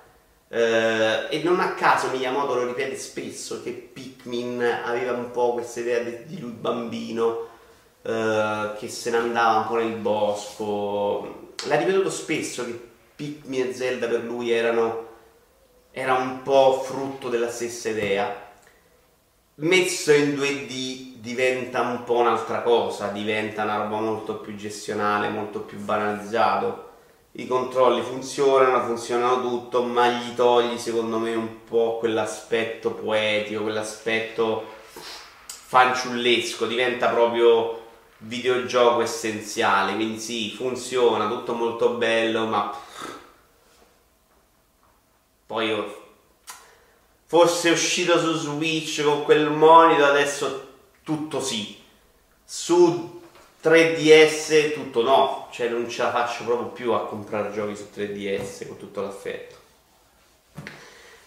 Eh, 0.47 1.27
e 1.29 1.41
non 1.43 1.59
a 1.59 1.75
caso 1.75 2.09
Miyamoto 2.09 2.55
lo 2.55 2.65
ripete 2.65 2.97
spesso 2.97 3.61
che 3.61 3.69
Pikmin 3.71 4.63
aveva 4.83 5.11
un 5.11 5.29
po' 5.29 5.53
questa 5.53 5.81
idea 5.81 5.99
di, 5.99 6.25
di 6.25 6.39
lui 6.39 6.51
bambino 6.51 7.47
eh, 8.01 8.71
che 8.79 8.87
se 8.89 9.11
ne 9.11 9.17
andava 9.17 9.59
un 9.59 9.67
po' 9.67 9.75
nel 9.75 9.95
bosco. 9.97 11.53
L'ha 11.67 11.75
ripetuto 11.75 12.09
spesso 12.09 12.65
che 12.65 12.79
Pikmin 13.15 13.67
e 13.67 13.73
Zelda 13.75 14.07
per 14.07 14.23
lui 14.23 14.49
erano 14.49 15.09
era 15.91 16.15
un 16.15 16.41
po' 16.41 16.81
frutto 16.83 17.29
della 17.29 17.51
stessa 17.51 17.89
idea 17.89 18.42
messo 19.55 20.11
in 20.11 20.35
2D 20.35 21.17
diventa 21.19 21.81
un 21.81 22.03
po' 22.03 22.15
un'altra 22.15 22.61
cosa, 22.61 23.07
diventa 23.07 23.63
una 23.63 23.77
roba 23.77 23.99
molto 23.99 24.35
più 24.35 24.55
gestionale, 24.55 25.29
molto 25.29 25.61
più 25.61 25.77
banalizzato. 25.79 26.91
I 27.33 27.47
controlli 27.47 28.01
funzionano, 28.01 28.83
funzionano 28.83 29.41
tutto, 29.41 29.83
ma 29.83 30.07
gli 30.09 30.33
togli 30.35 30.77
secondo 30.77 31.17
me 31.17 31.33
un 31.33 31.63
po' 31.63 31.97
quell'aspetto 31.97 32.91
poetico, 32.91 33.63
quell'aspetto 33.63 34.65
fanciullesco, 35.45 36.67
diventa 36.67 37.09
proprio 37.09 37.81
videogioco 38.19 39.01
essenziale, 39.01 39.95
quindi 39.95 40.19
sì, 40.19 40.51
funziona, 40.51 41.27
tutto 41.27 41.53
molto 41.53 41.91
bello, 41.91 42.45
ma 42.45 42.71
poi 45.45 46.01
fosse 47.33 47.71
uscito 47.71 48.19
su 48.19 48.35
Switch 48.37 49.01
con 49.01 49.23
quel 49.23 49.49
monitor 49.49 50.07
adesso 50.07 50.67
tutto 51.03 51.41
sì. 51.41 51.75
Su 52.45 53.21
3DS 53.63 54.73
tutto 54.73 55.01
no, 55.01 55.47
cioè 55.51 55.67
non 55.67 55.89
ce 55.89 56.03
la 56.03 56.11
faccio 56.11 56.43
proprio 56.43 56.67
più 56.67 56.91
a 56.91 57.07
comprare 57.07 57.51
giochi 57.51 57.75
su 57.75 57.87
3DS 57.95 58.67
con 58.67 58.77
tutto 58.77 59.01
l'affetto. 59.01 59.55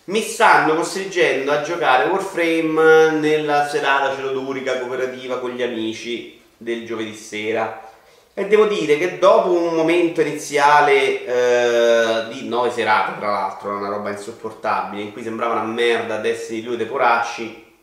Mi 0.05 0.23
stanno 0.23 0.77
costringendo 0.77 1.51
a 1.51 1.63
giocare 1.63 2.09
Warframe 2.09 3.11
nella 3.19 3.67
serata 3.67 4.15
celodurica 4.15 4.79
cooperativa 4.79 5.41
con 5.41 5.51
gli 5.51 5.63
amici 5.63 6.41
del 6.57 6.87
giovedì 6.87 7.17
sera. 7.17 7.91
E 8.33 8.47
devo 8.47 8.67
dire 8.67 8.97
che 8.97 9.19
dopo 9.19 9.51
un 9.51 9.75
momento 9.75 10.21
iniziale 10.21 11.25
eh, 11.25 11.96
serate, 12.77 13.19
tra 13.19 13.31
l'altro, 13.31 13.77
una 13.77 13.89
roba 13.89 14.11
insopportabile, 14.11 15.03
in 15.03 15.13
cui 15.13 15.23
sembrava 15.23 15.55
una 15.55 15.65
merda 15.65 16.19
Destiny 16.19 16.63
2 16.63 16.77
dei 16.77 16.87
poracci, 16.87 17.75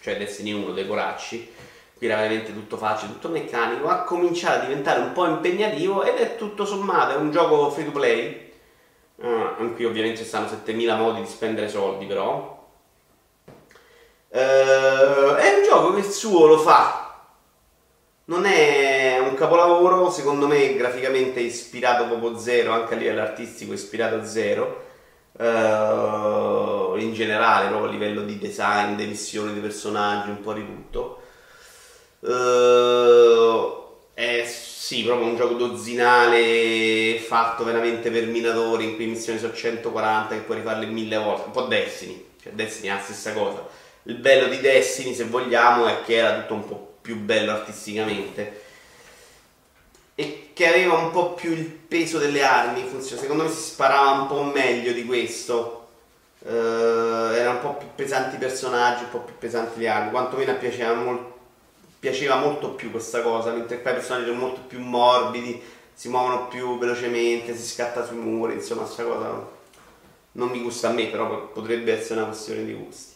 cioè 0.00 0.18
Destiny 0.18 0.52
1 0.52 0.72
dei 0.72 0.84
poracci, 0.84 1.52
qui 1.96 2.06
era 2.06 2.16
veramente 2.16 2.52
tutto 2.52 2.76
facile, 2.76 3.12
tutto 3.12 3.30
meccanico, 3.30 3.88
ha 3.88 4.02
cominciato 4.02 4.58
a 4.58 4.64
diventare 4.66 5.00
un 5.00 5.12
po' 5.12 5.26
impegnativo 5.26 6.04
ed 6.04 6.16
è 6.16 6.36
tutto 6.36 6.66
sommato, 6.66 7.14
è 7.14 7.16
un 7.16 7.30
gioco 7.30 7.70
free 7.70 7.86
to 7.86 7.90
play, 7.90 8.44
Uh, 9.16 9.62
in 9.62 9.72
cui 9.74 9.86
ovviamente 9.86 10.18
ci 10.18 10.26
stanno 10.26 10.46
7000 10.46 10.94
modi 10.94 11.22
di 11.22 11.26
spendere 11.26 11.70
soldi 11.70 12.04
però. 12.04 12.68
Uh, 14.28 15.34
è 15.36 15.54
un 15.56 15.62
gioco 15.64 15.94
che 15.94 16.00
il 16.00 16.04
suo 16.04 16.44
lo 16.44 16.58
fa. 16.58 17.05
Non 18.28 18.44
è 18.44 19.18
un 19.20 19.34
capolavoro, 19.34 20.10
secondo 20.10 20.48
me 20.48 20.74
graficamente 20.74 21.38
ispirato 21.38 22.06
proprio 22.06 22.36
zero, 22.36 22.72
anche 22.72 22.94
a 22.94 22.96
livello 22.96 23.20
artistico 23.20 23.72
ispirato 23.72 24.24
zero. 24.24 24.84
Uh, 25.38 26.96
in 26.96 27.12
generale, 27.12 27.68
proprio 27.68 27.88
a 27.88 27.92
livello 27.92 28.22
di 28.22 28.36
design, 28.38 28.96
di 28.96 29.06
missioni, 29.06 29.52
di 29.52 29.60
personaggi, 29.60 30.30
un 30.30 30.40
po' 30.40 30.54
di 30.54 30.64
tutto. 30.66 31.22
è 34.14 34.44
sì, 34.44 35.04
proprio 35.04 35.28
un 35.28 35.36
gioco 35.36 35.54
dozzinale 35.54 37.18
fatto 37.20 37.62
veramente 37.62 38.10
per 38.10 38.26
minatori 38.26 38.84
in 38.86 38.94
cui 38.96 39.06
missioni 39.06 39.38
sono 39.38 39.52
140 39.52 40.34
che 40.34 40.40
puoi 40.40 40.56
rifarle 40.58 40.86
mille 40.86 41.16
volte, 41.16 41.46
un 41.46 41.52
po' 41.52 41.62
Destiny, 41.62 42.24
cioè 42.42 42.52
Destiny 42.54 42.88
è 42.88 42.94
la 42.94 43.00
stessa 43.00 43.32
cosa. 43.32 43.64
Il 44.04 44.16
bello 44.16 44.48
di 44.48 44.58
Destiny, 44.60 45.14
se 45.14 45.24
vogliamo, 45.24 45.86
è 45.86 46.02
che 46.04 46.16
era 46.16 46.40
tutto 46.40 46.54
un 46.54 46.66
po' 46.66 46.95
più 47.06 47.16
bello 47.20 47.52
artisticamente 47.52 48.64
e 50.16 50.50
che 50.52 50.66
aveva 50.66 50.94
un 50.94 51.12
po' 51.12 51.34
più 51.34 51.52
il 51.52 51.66
peso 51.66 52.18
delle 52.18 52.42
armi, 52.42 52.84
secondo 53.00 53.44
me 53.44 53.48
si 53.48 53.60
sparava 53.60 54.22
un 54.22 54.26
po' 54.26 54.42
meglio 54.42 54.92
di 54.92 55.04
questo. 55.04 55.82
Uh, 56.38 57.32
erano 57.32 57.58
un 57.58 57.60
po' 57.60 57.74
più 57.74 57.88
pesanti 57.94 58.36
i 58.36 58.38
personaggi, 58.38 59.04
un 59.04 59.10
po' 59.10 59.18
più 59.20 59.34
pesanti 59.38 59.80
le 59.80 59.88
armi, 59.88 60.10
quantomeno 60.10 60.56
piaceva 60.56 60.94
molto 60.94 61.34
piaceva 61.98 62.36
molto 62.36 62.70
più 62.70 62.90
questa 62.90 63.20
cosa, 63.22 63.50
mentre 63.50 63.82
qua 63.82 63.90
i 63.90 63.94
personaggi 63.94 64.26
sono 64.26 64.38
molto 64.38 64.60
più 64.60 64.80
morbidi, 64.80 65.60
si 65.92 66.08
muovono 66.08 66.46
più 66.46 66.78
velocemente, 66.78 67.56
si 67.56 67.66
scatta 67.66 68.04
sui 68.04 68.16
muri, 68.16 68.54
insomma, 68.54 68.82
questa 68.82 69.02
cosa 69.02 69.48
non 70.32 70.48
mi 70.50 70.60
gusta 70.60 70.88
a 70.88 70.92
me, 70.92 71.06
però 71.06 71.48
potrebbe 71.48 71.98
essere 71.98 72.20
una 72.20 72.28
questione 72.28 72.64
di 72.64 72.74
gusti. 72.74 73.14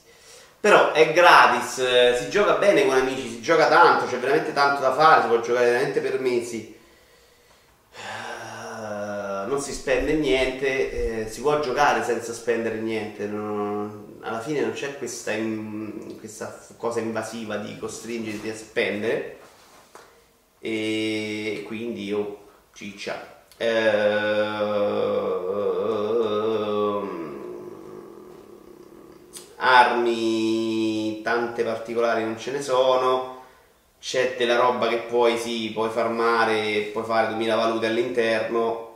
Però 0.61 0.93
è 0.93 1.13
gratis, 1.15 1.79
eh, 1.79 2.17
si 2.21 2.29
gioca 2.29 2.55
bene 2.57 2.85
con 2.85 2.95
amici, 2.95 3.29
si 3.29 3.41
gioca 3.41 3.67
tanto, 3.69 4.05
c'è 4.07 4.19
veramente 4.19 4.53
tanto 4.53 4.83
da 4.83 4.93
fare, 4.93 5.23
si 5.23 5.29
può 5.29 5.41
giocare 5.41 5.71
veramente 5.71 6.01
per 6.01 6.21
mesi. 6.21 6.77
Uh, 7.95 9.49
non 9.49 9.59
si 9.59 9.73
spende 9.73 10.13
niente, 10.13 11.23
eh, 11.23 11.31
si 11.31 11.41
può 11.41 11.61
giocare 11.61 12.05
senza 12.05 12.35
spendere 12.35 12.77
niente. 12.77 13.27
Non, 13.27 14.19
alla 14.21 14.41
fine 14.41 14.61
non 14.61 14.73
c'è 14.73 14.99
questa, 14.99 15.33
in, 15.33 16.19
questa 16.19 16.55
cosa 16.77 17.01
invasiva 17.01 17.57
di 17.57 17.79
costringerti 17.79 18.49
a 18.51 18.55
spendere 18.55 19.39
e 20.59 21.65
quindi 21.67 22.05
io 22.05 22.49
ciccia 22.75 23.45
ehm, 23.57 24.81
armi 29.61 31.21
tante 31.23 31.63
particolari 31.63 32.25
non 32.25 32.39
ce 32.39 32.51
ne 32.53 32.63
sono 32.63 33.39
c'è 34.01 34.35
della 34.37 34.57
roba 34.57 34.89
che 34.89 34.99
puoi 34.99 35.37
sì 35.39 35.71
puoi 35.73 35.91
farmare 35.91 36.91
puoi 36.93 37.05
fare 37.05 37.29
2000 37.29 37.55
valute 37.55 37.87
all'interno 37.87 38.91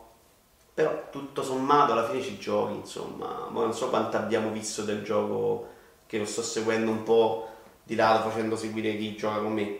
però 0.74 1.04
tutto 1.10 1.44
sommato 1.44 1.92
alla 1.92 2.08
fine 2.08 2.20
ci 2.20 2.36
giochi, 2.36 2.74
insomma. 2.74 3.46
Ma 3.48 3.60
non 3.60 3.72
so 3.72 3.88
quanto 3.90 4.16
abbiamo 4.16 4.50
visto 4.50 4.82
del 4.82 5.04
gioco 5.04 5.68
che 6.06 6.18
lo 6.18 6.24
sto 6.26 6.42
seguendo 6.42 6.90
un 6.90 7.04
po' 7.04 7.48
di 7.84 7.94
lato 7.94 8.28
facendo 8.28 8.56
seguire 8.56 8.96
chi 8.96 9.14
gioca 9.14 9.38
con 9.38 9.52
me. 9.52 9.78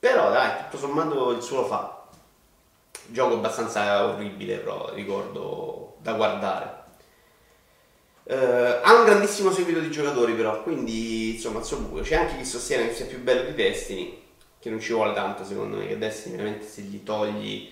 Però 0.00 0.30
dai, 0.32 0.64
tutto 0.64 0.78
sommato 0.78 1.30
il 1.30 1.42
suo 1.42 1.60
lo 1.60 1.66
fa. 1.66 2.06
Gioco 3.06 3.34
abbastanza 3.34 4.04
orribile, 4.04 4.56
però 4.56 4.92
ricordo 4.92 5.94
da 5.98 6.14
guardare. 6.14 6.81
Uh, 8.24 8.78
ha 8.82 8.94
un 8.94 9.04
grandissimo 9.04 9.50
seguito 9.50 9.80
di 9.80 9.90
giocatori 9.90 10.32
però, 10.34 10.62
quindi 10.62 11.34
insomma 11.34 11.58
il 11.58 11.64
suo 11.64 11.78
buco. 11.78 12.02
C'è 12.02 12.16
anche 12.16 12.36
chi 12.36 12.44
sostiene 12.44 12.88
che 12.88 12.94
sia 12.94 13.06
più 13.06 13.20
bello 13.20 13.42
di 13.42 13.54
Destiny, 13.54 14.22
che 14.60 14.70
non 14.70 14.80
ci 14.80 14.92
vuole 14.92 15.12
tanto 15.12 15.44
secondo 15.44 15.76
me, 15.76 15.88
che 15.88 15.98
Destiny 15.98 16.36
veramente 16.36 16.66
se 16.66 16.82
gli 16.82 17.02
togli 17.02 17.70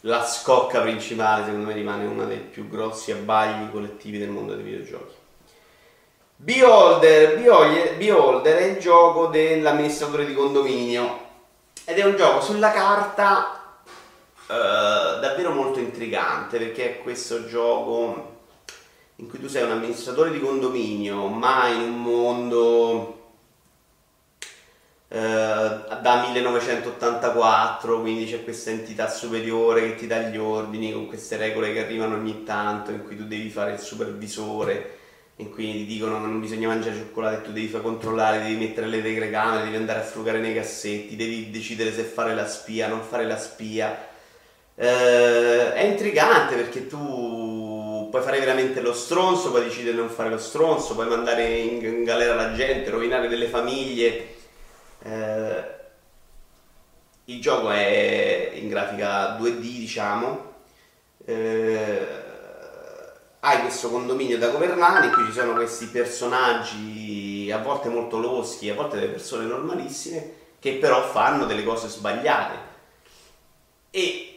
la 0.00 0.24
scocca 0.24 0.80
principale, 0.80 1.44
secondo 1.44 1.66
me, 1.66 1.74
rimane 1.74 2.04
uno 2.04 2.24
dei 2.26 2.38
più 2.38 2.68
grossi 2.68 3.10
abbagli 3.12 3.70
collettivi 3.70 4.18
del 4.18 4.30
mondo 4.30 4.54
dei 4.54 4.64
videogiochi. 4.64 5.14
Beholder, 6.36 7.38
Beholder 7.96 8.56
è 8.56 8.64
il 8.64 8.78
gioco 8.78 9.26
dell'amministratore 9.26 10.26
di 10.26 10.34
condominio 10.34 11.20
ed 11.84 11.98
è 11.98 12.04
un 12.04 12.16
gioco 12.16 12.40
sulla 12.40 12.70
carta 12.70 13.78
uh, 14.46 15.20
davvero 15.20 15.52
molto 15.52 15.78
intrigante 15.78 16.58
perché 16.58 16.84
è 16.84 17.02
questo 17.02 17.46
gioco 17.46 18.33
in 19.24 19.30
cui 19.30 19.40
tu 19.40 19.48
sei 19.48 19.62
un 19.62 19.70
amministratore 19.72 20.30
di 20.30 20.38
condominio 20.38 21.28
ma 21.28 21.68
in 21.68 21.80
un 21.80 22.02
mondo 22.02 23.22
eh, 25.08 25.18
da 25.18 26.24
1984, 26.26 28.00
quindi 28.00 28.26
c'è 28.26 28.42
questa 28.42 28.70
entità 28.70 29.08
superiore 29.08 29.82
che 29.82 29.94
ti 29.94 30.06
dà 30.08 30.22
gli 30.22 30.36
ordini 30.36 30.92
con 30.92 31.06
queste 31.06 31.36
regole 31.36 31.72
che 31.72 31.84
arrivano 31.84 32.16
ogni 32.16 32.42
tanto, 32.42 32.90
in 32.90 33.04
cui 33.04 33.16
tu 33.16 33.24
devi 33.24 33.48
fare 33.48 33.74
il 33.74 33.78
supervisore, 33.78 34.98
in 35.36 35.50
cui 35.50 35.70
ti 35.70 35.86
dicono 35.86 36.20
che 36.20 36.26
non 36.26 36.40
bisogna 36.40 36.66
mangiare 36.66 36.96
cioccolato 36.96 37.36
e 37.36 37.42
tu 37.42 37.52
devi 37.52 37.68
far 37.68 37.82
controllare, 37.82 38.42
devi 38.42 38.56
mettere 38.56 38.88
le 38.88 39.02
telecamere, 39.02 39.64
devi 39.64 39.76
andare 39.76 40.00
a 40.00 40.02
frugare 40.02 40.40
nei 40.40 40.54
cassetti, 40.54 41.14
devi 41.14 41.48
decidere 41.50 41.92
se 41.92 42.02
fare 42.02 42.34
la 42.34 42.48
spia, 42.48 42.88
non 42.88 43.02
fare 43.02 43.24
la 43.24 43.38
spia. 43.38 44.08
Eh, 44.74 45.74
è 45.74 45.82
intrigante 45.84 46.56
perché 46.56 46.88
tu 46.88 47.43
puoi 48.14 48.26
fare 48.26 48.38
veramente 48.38 48.80
lo 48.80 48.92
stronzo, 48.92 49.50
puoi 49.50 49.64
decidere 49.64 49.96
di 49.96 49.98
non 49.98 50.08
fare 50.08 50.30
lo 50.30 50.38
stronzo, 50.38 50.94
puoi 50.94 51.08
mandare 51.08 51.48
in, 51.48 51.84
in 51.84 52.04
galera 52.04 52.36
la 52.36 52.52
gente, 52.52 52.88
rovinare 52.88 53.26
delle 53.26 53.48
famiglie 53.48 54.36
eh, 55.02 55.64
il 57.24 57.40
gioco 57.40 57.70
è 57.70 58.52
in 58.54 58.68
grafica 58.68 59.36
2D, 59.36 59.58
diciamo. 59.58 60.52
Eh, 61.24 62.06
hai 63.40 63.60
questo 63.62 63.90
condominio 63.90 64.38
da 64.38 64.50
governare 64.50 65.06
in 65.06 65.12
cui 65.12 65.24
ci 65.24 65.32
sono 65.32 65.54
questi 65.54 65.86
personaggi 65.86 67.50
a 67.50 67.58
volte 67.58 67.88
molto 67.88 68.20
loschi, 68.20 68.70
a 68.70 68.74
volte 68.74 68.94
delle 68.94 69.10
persone 69.10 69.44
normalissime, 69.44 70.34
che 70.60 70.74
però 70.74 71.04
fanno 71.08 71.46
delle 71.46 71.64
cose 71.64 71.88
sbagliate. 71.88 72.58
E, 73.90 74.33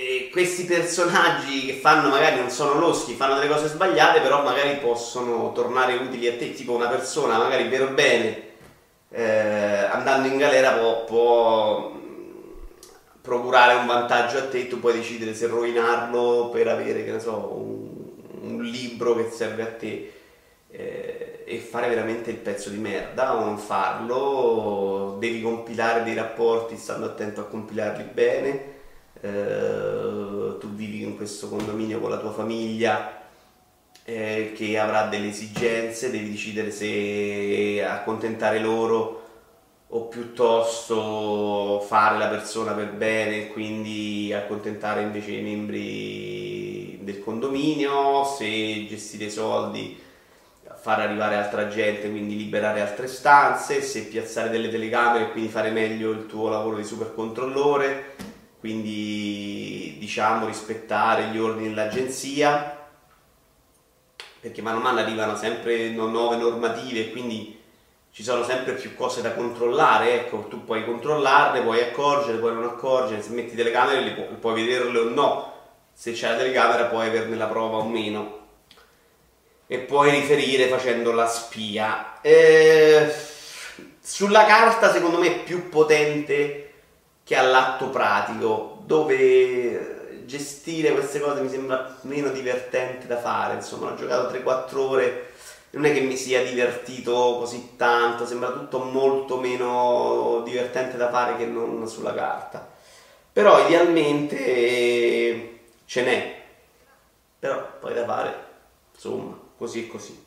e 0.00 0.28
questi 0.30 0.64
personaggi 0.64 1.66
che 1.66 1.72
fanno 1.72 2.08
magari 2.08 2.36
non 2.36 2.50
sono 2.50 2.78
loschi, 2.78 3.14
fanno 3.14 3.34
delle 3.34 3.52
cose 3.52 3.66
sbagliate, 3.66 4.20
però 4.20 4.44
magari 4.44 4.76
possono 4.76 5.52
tornare 5.52 5.94
utili 5.94 6.28
a 6.28 6.36
te, 6.36 6.52
tipo 6.52 6.72
una 6.72 6.88
persona 6.88 7.38
magari 7.38 7.64
per 7.64 7.92
bene 7.92 8.46
eh, 9.10 9.88
andando 9.90 10.28
in 10.28 10.36
galera 10.36 10.72
può, 10.72 11.04
può, 11.04 11.96
procurare 13.20 13.74
un 13.74 13.86
vantaggio 13.86 14.38
a 14.38 14.48
te 14.48 14.68
tu 14.68 14.80
puoi 14.80 14.94
decidere 14.94 15.34
se 15.34 15.46
rovinarlo 15.46 16.50
per 16.50 16.68
avere, 16.68 17.04
che 17.04 17.12
ne 17.12 17.20
so, 17.20 17.52
un, 17.56 17.88
un 18.42 18.62
libro 18.62 19.16
che 19.16 19.30
serve 19.30 19.62
a 19.62 19.66
te 19.66 20.12
eh, 20.70 21.42
e 21.44 21.58
fare 21.58 21.88
veramente 21.88 22.30
il 22.30 22.36
pezzo 22.36 22.70
di 22.70 22.78
merda 22.78 23.36
o 23.36 23.44
non 23.44 23.58
farlo, 23.58 25.16
devi 25.18 25.42
compilare 25.42 26.04
dei 26.04 26.14
rapporti 26.14 26.76
stando 26.76 27.06
attento 27.06 27.40
a 27.40 27.46
compilarli 27.46 28.04
bene. 28.04 28.76
Eh, 29.20 30.56
tu 30.60 30.68
vivi 30.74 31.02
in 31.02 31.16
questo 31.16 31.48
condominio 31.48 32.00
con 32.00 32.10
la 32.10 32.18
tua 32.18 32.32
famiglia 32.32 33.22
eh, 34.04 34.52
che 34.54 34.78
avrà 34.78 35.06
delle 35.06 35.28
esigenze, 35.28 36.10
devi 36.10 36.30
decidere 36.30 36.70
se 36.70 37.84
accontentare 37.84 38.58
loro 38.58 39.22
o 39.90 40.06
piuttosto 40.06 41.80
fare 41.86 42.18
la 42.18 42.28
persona 42.28 42.72
per 42.72 42.92
bene 42.92 43.36
e 43.36 43.46
quindi 43.48 44.32
accontentare 44.32 45.02
invece 45.02 45.32
i 45.32 45.42
membri 45.42 46.98
del 47.02 47.20
condominio, 47.20 48.24
se 48.24 48.86
gestire 48.86 49.30
soldi 49.30 50.06
far 50.80 51.00
arrivare 51.00 51.34
altra 51.34 51.68
gente, 51.68 52.08
quindi 52.10 52.36
liberare 52.36 52.80
altre 52.80 53.08
stanze, 53.08 53.82
se 53.82 54.04
piazzare 54.04 54.48
delle 54.48 54.70
telecamere 54.70 55.24
e 55.24 55.30
quindi 55.32 55.50
fare 55.50 55.70
meglio 55.70 56.10
il 56.12 56.26
tuo 56.26 56.48
lavoro 56.48 56.76
di 56.76 56.84
super 56.84 57.14
controllore, 57.14 58.14
quindi 58.58 59.96
diciamo 59.98 60.46
rispettare 60.46 61.26
gli 61.26 61.38
ordini 61.38 61.68
dell'agenzia, 61.68 62.76
perché 64.40 64.62
mano 64.62 64.78
a 64.78 64.80
mano 64.80 65.00
arrivano 65.00 65.36
sempre 65.36 65.90
nuove 65.90 66.36
normative 66.36 67.10
quindi 67.10 67.56
ci 68.10 68.22
sono 68.22 68.42
sempre 68.42 68.72
più 68.72 68.94
cose 68.94 69.22
da 69.22 69.32
controllare, 69.32 70.14
ecco, 70.14 70.46
tu 70.48 70.64
puoi 70.64 70.84
controllarle, 70.84 71.62
puoi 71.62 71.80
accorgere, 71.80 72.38
puoi 72.38 72.52
non 72.52 72.64
accorgere, 72.64 73.22
se 73.22 73.30
metti 73.30 73.54
telecamere 73.54 74.00
le 74.00 74.10
pu- 74.10 74.38
puoi 74.38 74.54
vederle 74.64 74.98
o 74.98 75.08
no, 75.08 75.52
se 75.92 76.12
c'è 76.12 76.30
la 76.30 76.36
telecamera 76.36 76.86
puoi 76.86 77.06
averne 77.06 77.36
la 77.36 77.46
prova 77.46 77.76
o 77.76 77.84
meno 77.84 78.46
e 79.68 79.78
puoi 79.78 80.10
riferire 80.10 80.66
facendo 80.66 81.12
la 81.12 81.26
spia. 81.26 82.20
Eh, 82.20 83.14
sulla 84.00 84.46
carta 84.46 84.90
secondo 84.90 85.18
me 85.18 85.26
è 85.26 85.42
più 85.44 85.68
potente 85.68 86.67
che 87.28 87.36
all'atto 87.36 87.90
pratico, 87.90 88.78
dove 88.86 90.22
gestire 90.24 90.92
queste 90.92 91.20
cose 91.20 91.42
mi 91.42 91.50
sembra 91.50 91.94
meno 92.02 92.30
divertente 92.30 93.06
da 93.06 93.18
fare, 93.18 93.56
insomma 93.56 93.90
ho 93.90 93.96
giocato 93.96 94.34
3-4 94.34 94.78
ore 94.78 95.32
non 95.72 95.84
è 95.84 95.92
che 95.92 96.00
mi 96.00 96.16
sia 96.16 96.42
divertito 96.42 97.36
così 97.38 97.74
tanto, 97.76 98.24
sembra 98.24 98.52
tutto 98.52 98.78
molto 98.78 99.36
meno 99.36 100.40
divertente 100.42 100.96
da 100.96 101.10
fare 101.10 101.36
che 101.36 101.44
non 101.44 101.86
sulla 101.86 102.14
carta. 102.14 102.66
Però 103.30 103.62
idealmente 103.66 105.58
ce 105.84 106.02
n'è, 106.02 106.42
però 107.38 107.62
poi 107.78 107.92
da 107.92 108.06
fare, 108.06 108.44
insomma, 108.94 109.38
così 109.58 109.84
e 109.84 109.86
così. 109.86 110.24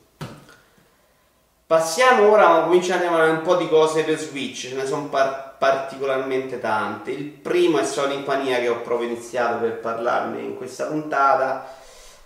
Passiamo 1.66 2.30
ora, 2.30 2.62
cominciamo 2.62 3.18
a 3.18 3.28
un 3.28 3.42
po' 3.42 3.56
di 3.56 3.68
cose 3.68 4.04
per 4.04 4.20
Switch, 4.20 4.70
ce 4.70 4.76
ne 4.76 4.86
sono 4.86 5.08
par- 5.08 5.51
particolarmente 5.62 6.60
tante. 6.60 7.12
Il 7.12 7.26
primo 7.26 7.78
è 7.78 7.84
Sonic 7.84 8.26
Mania 8.26 8.58
che 8.58 8.68
ho 8.68 8.82
proprio 8.82 9.10
iniziato 9.10 9.60
per 9.60 9.78
parlarne 9.78 10.42
in 10.42 10.58
questa 10.58 10.86
puntata 10.86 11.78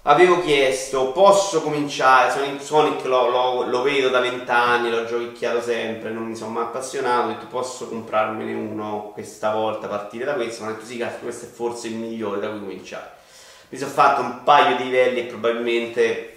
avevo 0.03 0.39
chiesto, 0.39 1.11
posso 1.11 1.61
cominciare, 1.61 2.31
Sonic, 2.31 2.61
Sonic 2.61 3.03
lo, 3.05 3.29
lo, 3.29 3.67
lo, 3.67 3.81
vedo 3.81 4.07
da 4.07 4.21
vent'anni, 4.21 4.89
l'ho 4.89 5.03
giochicchiato 5.03 5.61
sempre, 5.61 6.11
non 6.11 6.23
mi 6.27 6.35
sono 6.35 6.51
mai 6.51 6.63
appassionato, 6.63 7.27
ho 7.27 7.31
detto 7.31 7.47
posso 7.47 7.89
comprarmene 7.89 8.53
uno 8.53 9.11
questa 9.13 9.51
volta, 9.51 9.87
partire 9.87 10.23
da 10.23 10.35
questo, 10.35 10.63
ma 10.63 10.69
ho 10.69 10.73
detto 10.73 10.85
sì, 10.85 11.05
questo 11.19 11.45
è 11.45 11.49
forse 11.49 11.87
il 11.87 11.95
migliore 11.95 12.39
da 12.39 12.49
cui 12.49 12.59
cominciare. 12.59 13.09
Mi 13.67 13.77
sono 13.77 13.91
fatto 13.91 14.21
un 14.21 14.43
paio 14.43 14.77
di 14.77 14.83
livelli 14.83 15.19
e 15.21 15.23
probabilmente 15.23 16.34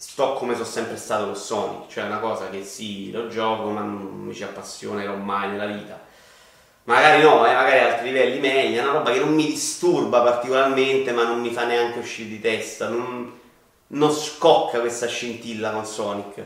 sto 0.00 0.32
come 0.34 0.54
sono 0.54 0.64
sempre 0.64 0.96
stato 0.96 1.26
con 1.26 1.36
Sonic, 1.36 1.90
cioè 1.90 2.04
una 2.04 2.20
cosa 2.20 2.48
che 2.48 2.64
sì, 2.64 3.10
lo 3.10 3.28
gioco 3.28 3.68
ma 3.68 3.80
non 3.80 4.24
mi 4.24 4.34
ci 4.34 4.42
appassionerò 4.42 5.14
mai 5.14 5.50
nella 5.50 5.66
vita 5.66 6.08
magari 6.84 7.22
no, 7.22 7.46
eh, 7.46 7.54
magari 7.54 7.78
altri 7.78 8.06
livelli 8.06 8.40
meglio, 8.40 8.80
è 8.80 8.82
una 8.82 8.92
roba 8.92 9.12
che 9.12 9.20
non 9.20 9.34
mi 9.34 9.46
disturba 9.46 10.22
particolarmente, 10.22 11.12
ma 11.12 11.24
non 11.24 11.40
mi 11.40 11.52
fa 11.52 11.64
neanche 11.64 12.00
uscire 12.00 12.28
di 12.28 12.40
testa, 12.40 12.88
non, 12.88 13.38
non 13.88 14.12
scocca 14.12 14.80
questa 14.80 15.06
scintilla 15.06 15.70
con 15.70 15.86
Sonic. 15.86 16.44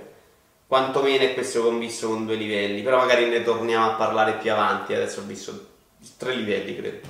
Quantomeno 0.66 1.24
è 1.24 1.34
questo 1.34 1.62
che 1.62 1.68
ho 1.68 1.78
visto 1.78 2.08
con 2.08 2.26
due 2.26 2.36
livelli, 2.36 2.82
però 2.82 2.98
magari 2.98 3.28
ne 3.28 3.42
torniamo 3.42 3.86
a 3.86 3.94
parlare 3.94 4.34
più 4.34 4.52
avanti, 4.52 4.94
adesso 4.94 5.20
ho 5.20 5.24
visto 5.24 5.66
tre 6.18 6.34
livelli 6.34 6.76
credo. 6.76 7.08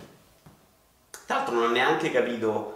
Tra 1.27 1.37
l'altro 1.37 1.55
non 1.55 1.65
ho 1.65 1.73
neanche 1.73 2.11
capito, 2.11 2.74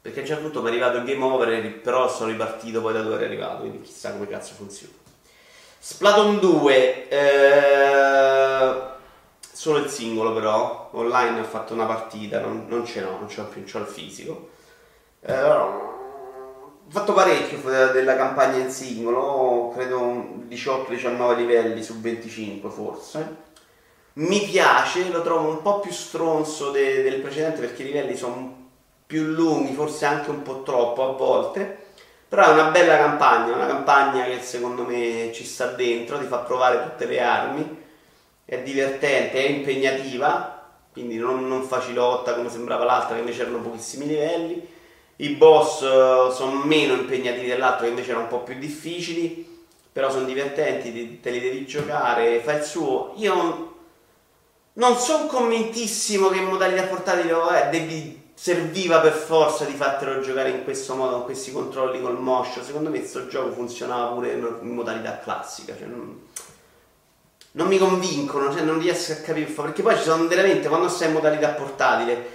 perché 0.00 0.18
a 0.18 0.22
un 0.22 0.28
certo 0.28 0.42
punto 0.42 0.60
mi 0.62 0.68
è 0.68 0.70
arrivato 0.70 0.98
il 0.98 1.04
game 1.04 1.24
over, 1.24 1.80
però 1.80 2.08
sono 2.08 2.30
ripartito 2.30 2.80
poi 2.80 2.92
da 2.92 3.02
dove 3.02 3.16
ero 3.16 3.24
arrivato, 3.24 3.60
quindi 3.60 3.82
chissà 3.82 4.12
come 4.12 4.26
cazzo 4.26 4.54
funziona. 4.54 4.92
Splatoon 5.78 6.38
2, 6.38 7.08
eh 7.08 8.98
solo 9.60 9.76
il 9.76 9.90
singolo 9.90 10.32
però, 10.32 10.88
online 10.92 11.40
ho 11.40 11.44
fatto 11.44 11.74
una 11.74 11.84
partita, 11.84 12.40
non, 12.40 12.64
non 12.66 12.86
ce 12.86 13.02
l'ho, 13.02 13.18
non 13.18 13.28
ce 13.28 13.42
l'ho 13.42 13.48
più, 13.48 13.62
c'ho 13.62 13.80
il 13.80 13.86
fisico. 13.86 14.48
Eh, 15.20 15.38
ho 15.38 16.78
fatto 16.88 17.12
parecchio 17.12 17.60
della 17.92 18.16
campagna 18.16 18.56
in 18.56 18.70
singolo, 18.70 19.70
credo 19.74 20.46
18-19 20.48 21.36
livelli 21.36 21.82
su 21.82 22.00
25 22.00 22.70
forse. 22.70 23.36
Mi 24.14 24.40
piace, 24.40 25.10
lo 25.10 25.20
trovo 25.20 25.50
un 25.50 25.60
po' 25.60 25.80
più 25.80 25.92
stronzo 25.92 26.70
de, 26.70 27.02
del 27.02 27.20
precedente 27.20 27.60
perché 27.60 27.82
i 27.82 27.86
livelli 27.86 28.16
sono 28.16 28.59
più 29.10 29.24
lunghi, 29.24 29.74
forse 29.74 30.04
anche 30.04 30.30
un 30.30 30.42
po' 30.42 30.62
troppo 30.62 31.02
a 31.02 31.12
volte. 31.14 31.78
Però 32.28 32.44
è 32.44 32.52
una 32.52 32.70
bella 32.70 32.96
campagna, 32.96 33.56
una 33.56 33.66
campagna 33.66 34.22
che 34.22 34.40
secondo 34.40 34.84
me 34.84 35.32
ci 35.34 35.44
sta 35.44 35.66
dentro, 35.66 36.16
ti 36.20 36.26
fa 36.26 36.38
provare 36.38 36.84
tutte 36.84 37.06
le 37.06 37.20
armi 37.20 37.78
è 38.50 38.62
divertente, 38.62 39.44
è 39.44 39.48
impegnativa, 39.48 40.72
quindi 40.92 41.18
non, 41.18 41.46
non 41.46 41.62
facilotta 41.62 42.34
come 42.34 42.50
sembrava 42.50 42.84
l'altra 42.84 43.14
che 43.14 43.20
invece 43.20 43.42
erano 43.42 43.60
pochissimi 43.60 44.08
livelli. 44.08 44.66
I 45.16 45.28
boss 45.36 45.82
uh, 45.82 46.32
sono 46.32 46.64
meno 46.64 46.94
impegnativi 46.94 47.46
dell'altro 47.46 47.84
che 47.84 47.90
invece 47.90 48.10
erano 48.10 48.24
un 48.24 48.30
po' 48.30 48.40
più 48.40 48.58
difficili, 48.58 49.66
però 49.92 50.10
sono 50.10 50.24
divertenti, 50.24 51.20
te 51.20 51.30
li 51.30 51.38
devi 51.38 51.64
giocare, 51.64 52.40
fa 52.40 52.54
il 52.54 52.64
suo. 52.64 53.12
Io 53.18 53.74
non 54.72 54.96
sono 54.96 55.26
convintissimo 55.26 56.28
che 56.30 56.40
modalità 56.40 56.82
portatile 56.84 57.32
eh, 57.32 57.68
devi, 57.68 58.19
serviva 58.42 59.00
per 59.00 59.12
forza 59.12 59.64
di 59.64 59.74
fartelo 59.74 60.20
giocare 60.20 60.48
in 60.48 60.64
questo 60.64 60.94
modo, 60.94 61.16
con 61.16 61.24
questi 61.24 61.52
controlli 61.52 62.00
col 62.00 62.18
motion. 62.18 62.64
Secondo 62.64 62.88
me 62.88 63.00
questo 63.00 63.26
gioco 63.26 63.52
funzionava 63.52 64.12
pure 64.12 64.32
in 64.32 64.74
modalità 64.74 65.18
classica. 65.18 65.76
Cioè 65.76 65.86
non 65.86 66.28
non 67.52 67.66
mi 67.66 67.78
convincono, 67.78 68.52
cioè 68.52 68.62
non 68.62 68.78
riesco 68.78 69.12
a 69.12 69.16
capire, 69.16 69.50
perché 69.50 69.82
poi 69.82 69.96
ci 69.96 70.04
sono 70.04 70.26
veramente, 70.28 70.68
quando 70.68 70.88
stai 70.88 71.08
in 71.08 71.14
modalità 71.14 71.48
portatile, 71.48 72.28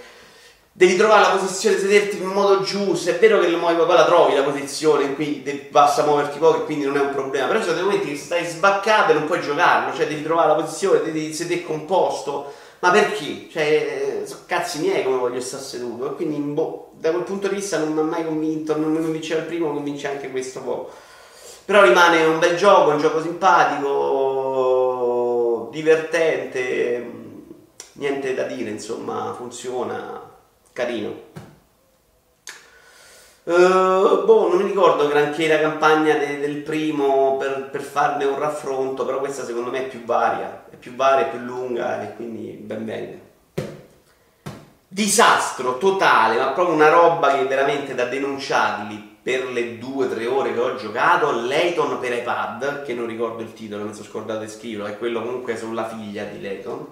devi 0.72 0.94
trovare 0.94 1.22
la 1.22 1.30
posizione, 1.30 1.78
sederti 1.78 2.18
in 2.18 2.26
modo 2.26 2.60
giusto, 2.60 3.08
è 3.08 3.18
vero 3.18 3.38
che 3.40 3.48
lo 3.48 3.58
poi 3.58 3.74
la 3.74 4.04
trovi 4.04 4.34
la 4.34 4.42
posizione 4.42 5.04
in 5.04 5.14
cui 5.14 5.42
basta 5.70 6.04
muoverti 6.04 6.38
poco 6.38 6.60
e 6.60 6.64
quindi 6.66 6.84
non 6.84 6.98
è 6.98 7.00
un 7.00 7.12
problema, 7.12 7.46
però 7.46 7.60
ci 7.60 7.64
sono 7.64 7.76
dei 7.76 7.84
momenti 7.84 8.08
che 8.10 8.16
stai 8.16 8.44
sbaccato 8.44 9.12
e 9.12 9.14
non 9.14 9.24
puoi 9.24 9.40
giocarlo, 9.40 9.96
cioè 9.96 10.06
devi 10.06 10.22
trovare 10.22 10.48
la 10.48 10.54
posizione, 10.54 11.00
devi 11.02 11.32
sedere 11.32 11.62
composto, 11.62 12.52
ma 12.80 12.90
perché? 12.90 13.48
Cioè, 13.50 14.15
sono 14.26 14.40
cazzi 14.46 14.80
miei 14.80 15.04
come 15.04 15.16
voglio 15.18 15.40
stare 15.40 15.62
seduto, 15.62 16.10
e 16.10 16.14
quindi 16.14 16.36
boh, 16.38 16.90
da 16.94 17.10
quel 17.10 17.22
punto 17.22 17.48
di 17.48 17.54
vista 17.56 17.78
non 17.78 17.92
mi 17.92 18.00
ha 18.00 18.02
mai 18.02 18.24
convinto, 18.24 18.76
non 18.76 18.92
mi 18.92 19.00
convinceva 19.00 19.40
il 19.40 19.46
primo, 19.46 19.72
convince 19.72 20.08
anche 20.08 20.30
questo 20.30 20.60
po'. 20.60 20.90
Però 21.64 21.82
rimane 21.82 22.24
un 22.24 22.38
bel 22.38 22.56
gioco, 22.56 22.90
un 22.90 22.98
gioco 22.98 23.20
simpatico, 23.20 23.86
divertente, 25.72 27.10
niente 27.94 28.34
da 28.34 28.44
dire, 28.44 28.70
insomma, 28.70 29.34
funziona, 29.36 30.22
carino. 30.72 31.24
Uh, 33.46 34.24
boh, 34.24 34.48
non 34.48 34.56
mi 34.58 34.64
ricordo 34.66 35.06
granché 35.06 35.46
la 35.46 35.60
campagna 35.60 36.16
de- 36.16 36.40
del 36.40 36.56
primo 36.62 37.36
per, 37.36 37.68
per, 37.70 37.80
farne 37.80 38.24
un 38.24 38.36
raffronto, 38.36 39.04
però 39.04 39.20
questa 39.20 39.44
secondo 39.44 39.70
me 39.70 39.84
è 39.84 39.88
più 39.88 40.04
varia, 40.04 40.64
è 40.68 40.74
più 40.74 40.96
varia, 40.96 41.26
è 41.26 41.30
più 41.30 41.38
lunga 41.38 42.02
e 42.02 42.16
quindi 42.16 42.50
ben 42.60 42.84
venga. 42.84 43.25
Disastro 44.96 45.76
totale, 45.76 46.38
ma 46.38 46.52
proprio 46.52 46.74
una 46.74 46.88
roba 46.88 47.36
che 47.36 47.44
veramente 47.44 47.94
da 47.94 48.06
denunciarli 48.06 49.18
per 49.22 49.44
le 49.50 49.76
due 49.76 50.06
o 50.06 50.08
tre 50.08 50.24
ore 50.24 50.54
che 50.54 50.58
ho 50.58 50.74
giocato, 50.76 51.32
Layton 51.32 51.98
per 52.00 52.14
iPad, 52.14 52.82
che 52.82 52.94
non 52.94 53.06
ricordo 53.06 53.42
il 53.42 53.52
titolo, 53.52 53.84
mi 53.84 53.92
sono 53.92 54.06
scordato 54.06 54.40
di 54.40 54.48
scriverlo, 54.48 54.86
è 54.86 54.96
quello 54.96 55.20
comunque 55.20 55.54
sulla 55.58 55.86
figlia 55.86 56.24
di 56.24 56.40
Layton. 56.40 56.86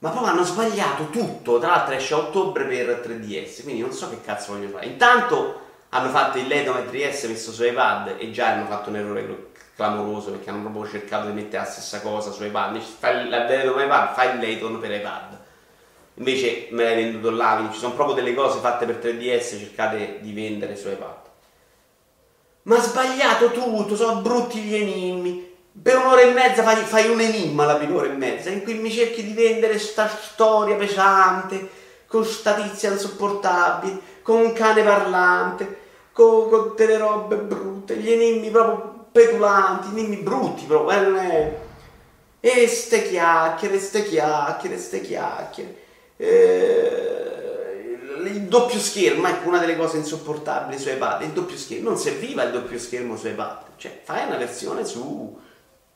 Ma 0.00 0.10
proprio 0.10 0.30
hanno 0.30 0.44
sbagliato 0.44 1.08
tutto, 1.08 1.58
tra 1.58 1.70
l'altro 1.70 1.94
esce 1.94 2.12
a 2.12 2.18
ottobre 2.18 2.64
per 2.64 3.00
3DS, 3.02 3.62
quindi 3.62 3.80
non 3.80 3.92
so 3.92 4.10
che 4.10 4.20
cazzo 4.20 4.52
voglio 4.52 4.68
fare. 4.68 4.84
Intanto 4.84 5.60
hanno 5.88 6.10
fatto 6.10 6.36
il 6.36 6.46
Layton 6.46 6.74
per 6.74 6.92
3DS 6.92 7.28
messo 7.28 7.50
su 7.50 7.64
iPad 7.64 8.16
e 8.18 8.30
già 8.30 8.48
hanno 8.48 8.66
fatto 8.66 8.90
un 8.90 8.96
errore 8.96 9.52
clamoroso 9.74 10.32
perché 10.32 10.50
hanno 10.50 10.68
proprio 10.70 10.86
cercato 10.86 11.28
di 11.28 11.32
mettere 11.32 11.62
la 11.62 11.70
stessa 11.70 12.02
cosa 12.02 12.30
su 12.30 12.44
iPad. 12.44 12.78
Fai 12.78 13.26
la 13.30 13.50
iPad, 13.50 14.12
fai 14.12 14.34
il 14.34 14.38
Layton 14.38 14.78
per 14.78 14.90
iPad. 14.90 15.44
Invece 16.18 16.68
me 16.70 16.84
l'hai 16.84 16.94
venduto 16.96 17.30
là, 17.30 17.54
quindi 17.56 17.74
ci 17.74 17.78
sono 17.78 17.94
proprio 17.94 18.14
delle 18.14 18.34
cose 18.34 18.58
fatte 18.60 18.86
per 18.86 18.96
3DS, 18.96 19.58
cercate 19.58 20.18
di 20.20 20.32
vendere 20.32 20.74
su 20.74 20.88
iPad. 20.88 21.24
Ma 22.62 22.80
sbagliato 22.80 23.50
tutto, 23.50 23.96
sono 23.96 24.20
brutti 24.22 24.60
gli 24.60 24.74
enigmi. 24.74 25.54
Per 25.80 25.96
un'ora 25.96 26.22
e 26.22 26.32
mezza 26.32 26.62
fai, 26.62 26.76
fai 26.84 27.10
un 27.10 27.20
enigma 27.20 27.66
la 27.66 27.74
ora 27.74 28.06
e 28.06 28.14
mezza, 28.14 28.48
in 28.48 28.62
cui 28.62 28.74
mi 28.74 28.90
cerchi 28.90 29.22
di 29.22 29.34
vendere 29.34 29.78
sta 29.78 30.08
storia 30.08 30.74
pesante, 30.74 31.68
con 32.06 32.24
sta 32.24 32.54
tizia 32.54 32.90
insopportabile, 32.92 34.00
con 34.22 34.40
un 34.40 34.52
cane 34.54 34.82
parlante, 34.82 35.78
con, 36.12 36.48
con 36.48 36.72
delle 36.74 36.96
robe 36.96 37.36
brutte, 37.36 37.96
gli 37.98 38.10
enigmi 38.10 38.50
proprio 38.50 39.06
petulanti, 39.12 39.88
enigmi 39.88 40.16
brutti 40.16 40.64
proprio, 40.64 41.20
eh, 41.20 41.64
E 42.40 42.68
ste 42.68 43.02
chiacchiere, 43.02 43.78
ste 43.78 44.02
chiacchiere, 44.04 44.78
ste 44.78 45.00
chiacchiere. 45.02 45.84
Eh, 46.16 46.96
il 48.24 48.42
doppio 48.42 48.78
schermo, 48.78 49.26
ecco 49.28 49.48
una 49.48 49.58
delle 49.58 49.76
cose 49.76 49.98
insopportabili 49.98 50.78
su 50.78 50.88
iPad, 50.88 51.22
il 51.22 51.30
doppio 51.30 51.56
schermo, 51.56 51.90
non 51.90 51.98
serviva 51.98 52.42
il 52.42 52.52
doppio 52.52 52.78
schermo 52.78 53.16
su 53.16 53.28
iPad, 53.28 53.58
cioè 53.76 54.00
fai 54.02 54.26
una 54.26 54.36
versione 54.36 54.84
su 54.84 55.38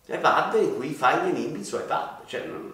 iPad 0.07 0.55
in 0.55 0.77
cui 0.77 0.93
fai 0.93 1.25
gli 1.25 1.29
enigmi 1.29 1.65
su 1.65 1.77
iPad, 1.77 2.27
cioè, 2.27 2.45
non... 2.45 2.73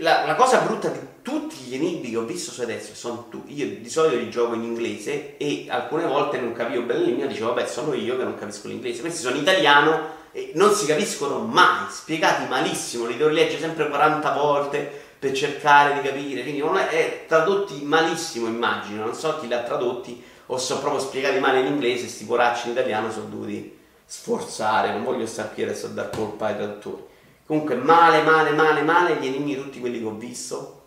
la, 0.00 0.26
la, 0.26 0.34
cosa 0.34 0.60
brutta 0.60 0.88
di 0.88 0.98
tutti 1.22 1.56
gli 1.56 1.74
enigmi 1.74 2.10
che 2.10 2.16
ho 2.16 2.24
visto 2.24 2.50
su 2.50 2.60
adesso 2.62 2.94
sono 2.94 3.26
tu, 3.28 3.42
io 3.46 3.66
di 3.66 3.90
solito 3.90 4.16
li 4.16 4.30
gioco 4.30 4.54
in 4.54 4.62
inglese 4.62 5.36
e 5.36 5.66
alcune 5.68 6.04
volte 6.04 6.38
non 6.38 6.52
capivo 6.52 6.82
bene 6.82 7.00
l'enigma, 7.00 7.26
dicevo 7.26 7.54
vabbè 7.54 7.66
sono 7.66 7.94
io 7.94 8.16
che 8.16 8.24
non 8.24 8.36
capisco 8.36 8.68
l'inglese, 8.68 9.00
questi 9.00 9.20
sono 9.20 9.36
italiano 9.36 10.18
e 10.32 10.52
non 10.54 10.72
si 10.72 10.86
capiscono 10.86 11.40
mai, 11.40 11.86
spiegati 11.90 12.46
malissimo, 12.48 13.06
li 13.06 13.16
devo 13.16 13.30
leggere 13.30 13.60
sempre 13.60 13.88
40 13.88 14.32
volte 14.32 15.08
per 15.20 15.32
cercare 15.32 16.00
di 16.00 16.08
capire, 16.08 16.40
quindi 16.40 16.60
non 16.60 16.78
è, 16.78 16.88
è 16.88 17.24
tradotti 17.28 17.82
malissimo 17.84 18.46
immagino, 18.46 19.04
non 19.04 19.14
so 19.14 19.38
chi 19.38 19.46
li 19.46 19.52
ha 19.52 19.62
tradotti 19.62 20.24
o 20.46 20.56
sono 20.56 20.80
proprio 20.80 21.00
spiegati 21.02 21.38
male 21.38 21.60
in 21.60 21.66
inglese, 21.66 22.08
sti 22.08 22.24
poracci 22.24 22.68
in 22.68 22.72
italiano 22.72 23.12
sono 23.12 23.26
dovuti 23.26 23.78
sforzare, 24.06 24.92
non 24.92 25.04
voglio 25.04 25.26
stare 25.26 25.50
qui 25.52 25.62
adesso 25.62 25.86
a 25.86 25.90
dar 25.90 26.08
colpa 26.08 26.46
ai 26.46 26.56
traduttori. 26.56 27.04
Comunque 27.44 27.74
male, 27.74 28.22
male, 28.22 28.52
male, 28.52 28.80
male, 28.80 29.16
gli 29.16 29.26
enigmi 29.26 29.56
tutti 29.56 29.78
quelli 29.78 29.98
che 29.98 30.06
ho 30.06 30.14
visto, 30.14 30.84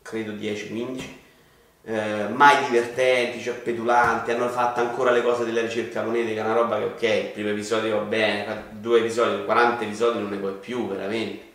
credo 0.00 0.30
10-15, 0.32 1.02
eh, 1.84 2.28
mai 2.28 2.64
divertenti, 2.66 3.42
cioè 3.42 3.54
petulanti, 3.54 4.30
hanno 4.30 4.48
fatto 4.48 4.78
ancora 4.78 5.10
le 5.10 5.22
cose 5.22 5.44
della 5.44 5.60
ricerca 5.60 6.04
è 6.04 6.06
una 6.06 6.52
roba 6.52 6.78
che 6.78 6.84
ok, 6.84 7.02
il 7.02 7.30
primo 7.32 7.48
episodio 7.48 7.96
va 7.96 8.02
bene, 8.02 8.66
due 8.70 9.00
episodi, 9.00 9.44
40 9.44 9.82
episodi 9.82 10.20
non 10.20 10.30
ne 10.30 10.36
puoi 10.36 10.54
più, 10.54 10.86
veramente. 10.86 11.50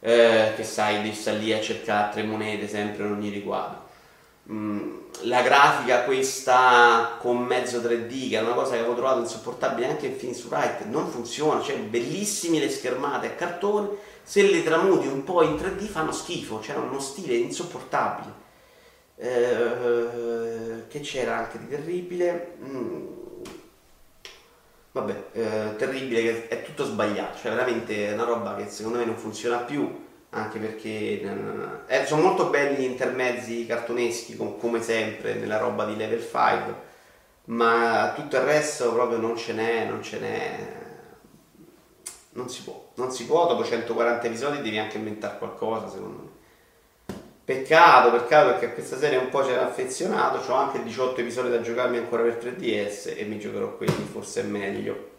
Eh, 0.00 0.52
che 0.54 0.64
sai, 0.64 1.02
devi 1.02 1.14
stare 1.14 1.38
lì 1.38 1.52
a 1.52 1.60
cercare 1.60 2.12
tre 2.12 2.22
monete 2.22 2.68
sempre 2.68 3.04
in 3.04 3.12
ogni 3.12 3.30
riquadro. 3.30 3.84
Mm, 4.50 4.96
la 5.22 5.42
grafica 5.42 6.04
questa 6.04 7.16
con 7.18 7.38
mezzo 7.38 7.80
3D, 7.80 8.30
che 8.30 8.38
è 8.38 8.40
una 8.40 8.52
cosa 8.52 8.72
che 8.72 8.78
avevo 8.78 8.94
trovato 8.94 9.20
insopportabile 9.20 9.88
anche 9.88 10.06
in 10.06 10.16
Phoenix 10.16 10.44
Wright, 10.44 10.84
non 10.84 11.08
funziona, 11.08 11.60
cioè 11.62 11.78
bellissime 11.78 12.60
le 12.60 12.70
schermate 12.70 13.26
a 13.26 13.30
cartone, 13.30 13.88
se 14.22 14.42
le 14.42 14.62
tramuti 14.62 15.06
un 15.08 15.24
po' 15.24 15.42
in 15.42 15.56
3D 15.56 15.84
fanno 15.86 16.12
schifo, 16.12 16.58
c'era 16.58 16.80
uno 16.80 17.00
stile 17.00 17.34
insopportabile. 17.36 18.44
Eh, 19.18 20.86
che 20.88 21.00
c'era 21.00 21.38
anche 21.38 21.58
di 21.58 21.68
terribile? 21.68 22.56
Mm. 22.62 23.25
Vabbè, 24.96 25.24
eh, 25.32 25.76
terribile 25.76 26.22
che 26.22 26.48
è 26.48 26.62
tutto 26.62 26.86
sbagliato, 26.86 27.36
cioè 27.36 27.50
veramente 27.50 28.08
è 28.08 28.14
una 28.14 28.24
roba 28.24 28.54
che 28.54 28.66
secondo 28.70 28.96
me 28.96 29.04
non 29.04 29.18
funziona 29.18 29.58
più 29.58 30.04
anche 30.30 30.58
perché 30.58 31.20
eh, 31.86 32.06
sono 32.06 32.22
molto 32.22 32.48
belli 32.48 32.82
gli 32.82 32.90
intermezzi 32.90 33.66
cartoneschi 33.66 34.36
come 34.36 34.80
sempre 34.80 35.34
nella 35.34 35.58
roba 35.58 35.84
di 35.84 35.96
level 35.96 36.20
5 36.20 36.74
ma 37.44 38.12
tutto 38.14 38.36
il 38.36 38.42
resto 38.42 38.92
proprio 38.92 39.18
non 39.18 39.36
ce 39.36 39.52
n'è 39.52 39.84
non 39.86 40.02
ce 40.02 40.18
n'è 40.18 40.72
non 42.30 42.48
si 42.48 42.62
può 42.62 42.92
non 42.94 43.12
si 43.12 43.26
può 43.26 43.46
dopo 43.46 43.64
140 43.64 44.26
episodi 44.26 44.62
devi 44.62 44.78
anche 44.78 44.96
inventare 44.96 45.38
qualcosa 45.38 45.88
secondo 45.90 46.22
me 46.22 46.25
peccato 47.46 48.10
peccato 48.10 48.50
perché 48.50 48.66
a 48.66 48.70
questa 48.70 48.98
serie 48.98 49.18
un 49.18 49.28
po' 49.28 49.42
c'era 49.42 49.64
affezionato 49.64 50.50
ho 50.50 50.54
anche 50.56 50.82
18 50.82 51.20
episodi 51.20 51.48
da 51.48 51.60
giocarmi 51.60 51.96
ancora 51.96 52.24
per 52.24 52.38
3DS 52.42 53.16
e 53.16 53.24
mi 53.24 53.38
giocherò 53.38 53.76
quelli 53.76 54.06
forse 54.10 54.40
è 54.40 54.44
meglio 54.44 55.14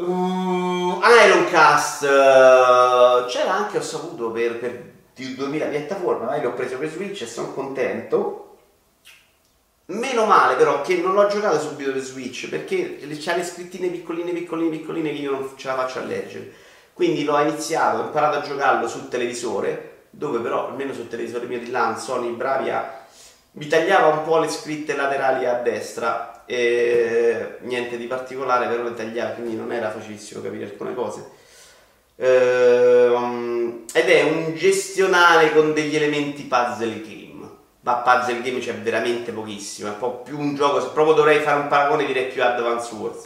Uh, 0.00 0.98
Ironcast 1.26 2.04
uh, 2.04 3.26
c'era 3.26 3.52
anche, 3.52 3.76
ho 3.76 3.82
saputo, 3.82 4.30
per, 4.30 4.58
per 4.58 4.92
2000 5.14 5.66
piattaforme, 5.66 6.24
ma 6.24 6.40
l'ho 6.40 6.54
preso 6.54 6.78
per 6.78 6.88
Switch 6.88 7.20
e 7.20 7.26
sono 7.26 7.52
contento. 7.52 8.46
Meno 9.86 10.24
male 10.24 10.54
però 10.54 10.80
che 10.80 10.96
non 10.96 11.12
l'ho 11.12 11.26
giocato 11.26 11.58
subito 11.60 11.92
per 11.92 12.00
Switch 12.00 12.48
perché 12.48 12.98
c'ha 13.18 13.36
le 13.36 13.44
scrittine 13.44 13.88
piccoline, 13.88 14.32
piccoline, 14.32 14.70
piccoline 14.70 15.10
che 15.10 15.18
io 15.18 15.32
non 15.32 15.50
ce 15.56 15.66
la 15.66 15.74
faccio 15.74 15.98
a 15.98 16.04
leggere. 16.04 16.50
Quindi 16.94 17.24
l'ho 17.24 17.38
iniziato, 17.38 17.98
ho 17.98 18.04
imparato 18.04 18.38
a 18.38 18.42
giocarlo 18.42 18.88
sul 18.88 19.08
televisore, 19.08 19.89
dove 20.10 20.40
però 20.40 20.68
almeno 20.68 20.92
sul 20.92 21.08
televisore 21.08 21.46
mio 21.46 21.58
di 21.58 21.70
LAN, 21.70 21.98
Sony 21.98 22.30
Bravia, 22.30 23.06
mi 23.52 23.66
tagliava 23.66 24.08
un 24.08 24.24
po' 24.24 24.38
le 24.38 24.48
scritte 24.48 24.94
laterali 24.94 25.46
a 25.46 25.54
destra 25.54 26.44
e 26.46 27.58
niente 27.60 27.96
di 27.96 28.06
particolare 28.06 28.66
però 28.66 28.82
le 28.82 28.94
tagliare 28.94 29.34
quindi 29.34 29.56
non 29.56 29.72
era 29.72 29.90
facilissimo 29.90 30.42
capire 30.42 30.64
alcune 30.64 30.94
cose. 30.94 31.38
Ehm, 32.16 33.84
ed 33.92 34.08
è 34.08 34.22
un 34.22 34.54
gestionale 34.54 35.52
con 35.52 35.72
degli 35.72 35.96
elementi 35.96 36.42
puzzle 36.42 37.00
game. 37.00 37.48
Ma 37.82 37.96
puzzle 37.96 38.42
game 38.42 38.58
c'è 38.58 38.74
veramente 38.74 39.32
pochissimo 39.32 39.88
è 39.88 39.92
un 39.92 39.98
po' 39.98 40.16
più 40.18 40.38
un 40.38 40.54
gioco 40.54 40.82
se 40.82 40.90
proprio 40.92 41.14
dovrei 41.14 41.40
fare 41.40 41.60
un 41.60 41.68
paragone 41.68 42.04
direi 42.04 42.26
più 42.26 42.42
Advance 42.44 42.94
Wars. 42.94 43.24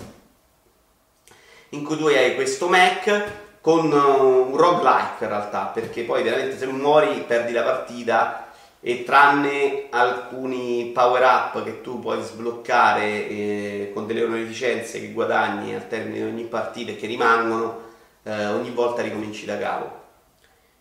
In 1.70 1.84
cui 1.84 1.96
tu 1.96 2.06
hai 2.06 2.36
questo 2.36 2.68
Mac 2.68 3.43
con 3.64 3.90
un 3.90 4.54
roguelike 4.54 5.24
in 5.24 5.28
realtà 5.28 5.70
perché 5.72 6.02
poi 6.02 6.22
veramente 6.22 6.58
se 6.58 6.66
muori 6.66 7.24
perdi 7.26 7.50
la 7.50 7.62
partita 7.62 8.48
e 8.78 9.04
tranne 9.04 9.86
alcuni 9.88 10.90
power 10.92 11.22
up 11.22 11.64
che 11.64 11.80
tu 11.80 11.98
puoi 11.98 12.22
sbloccare 12.22 13.26
eh, 13.26 13.90
con 13.94 14.06
delle 14.06 14.24
onorificenze 14.24 15.00
che 15.00 15.12
guadagni 15.12 15.74
al 15.74 15.88
termine 15.88 16.16
di 16.16 16.30
ogni 16.30 16.44
partita 16.44 16.90
e 16.90 16.96
che 16.96 17.06
rimangono, 17.06 17.80
eh, 18.24 18.48
ogni 18.48 18.68
volta 18.68 19.00
ricominci 19.00 19.46
da 19.46 19.56
capo. 19.56 20.02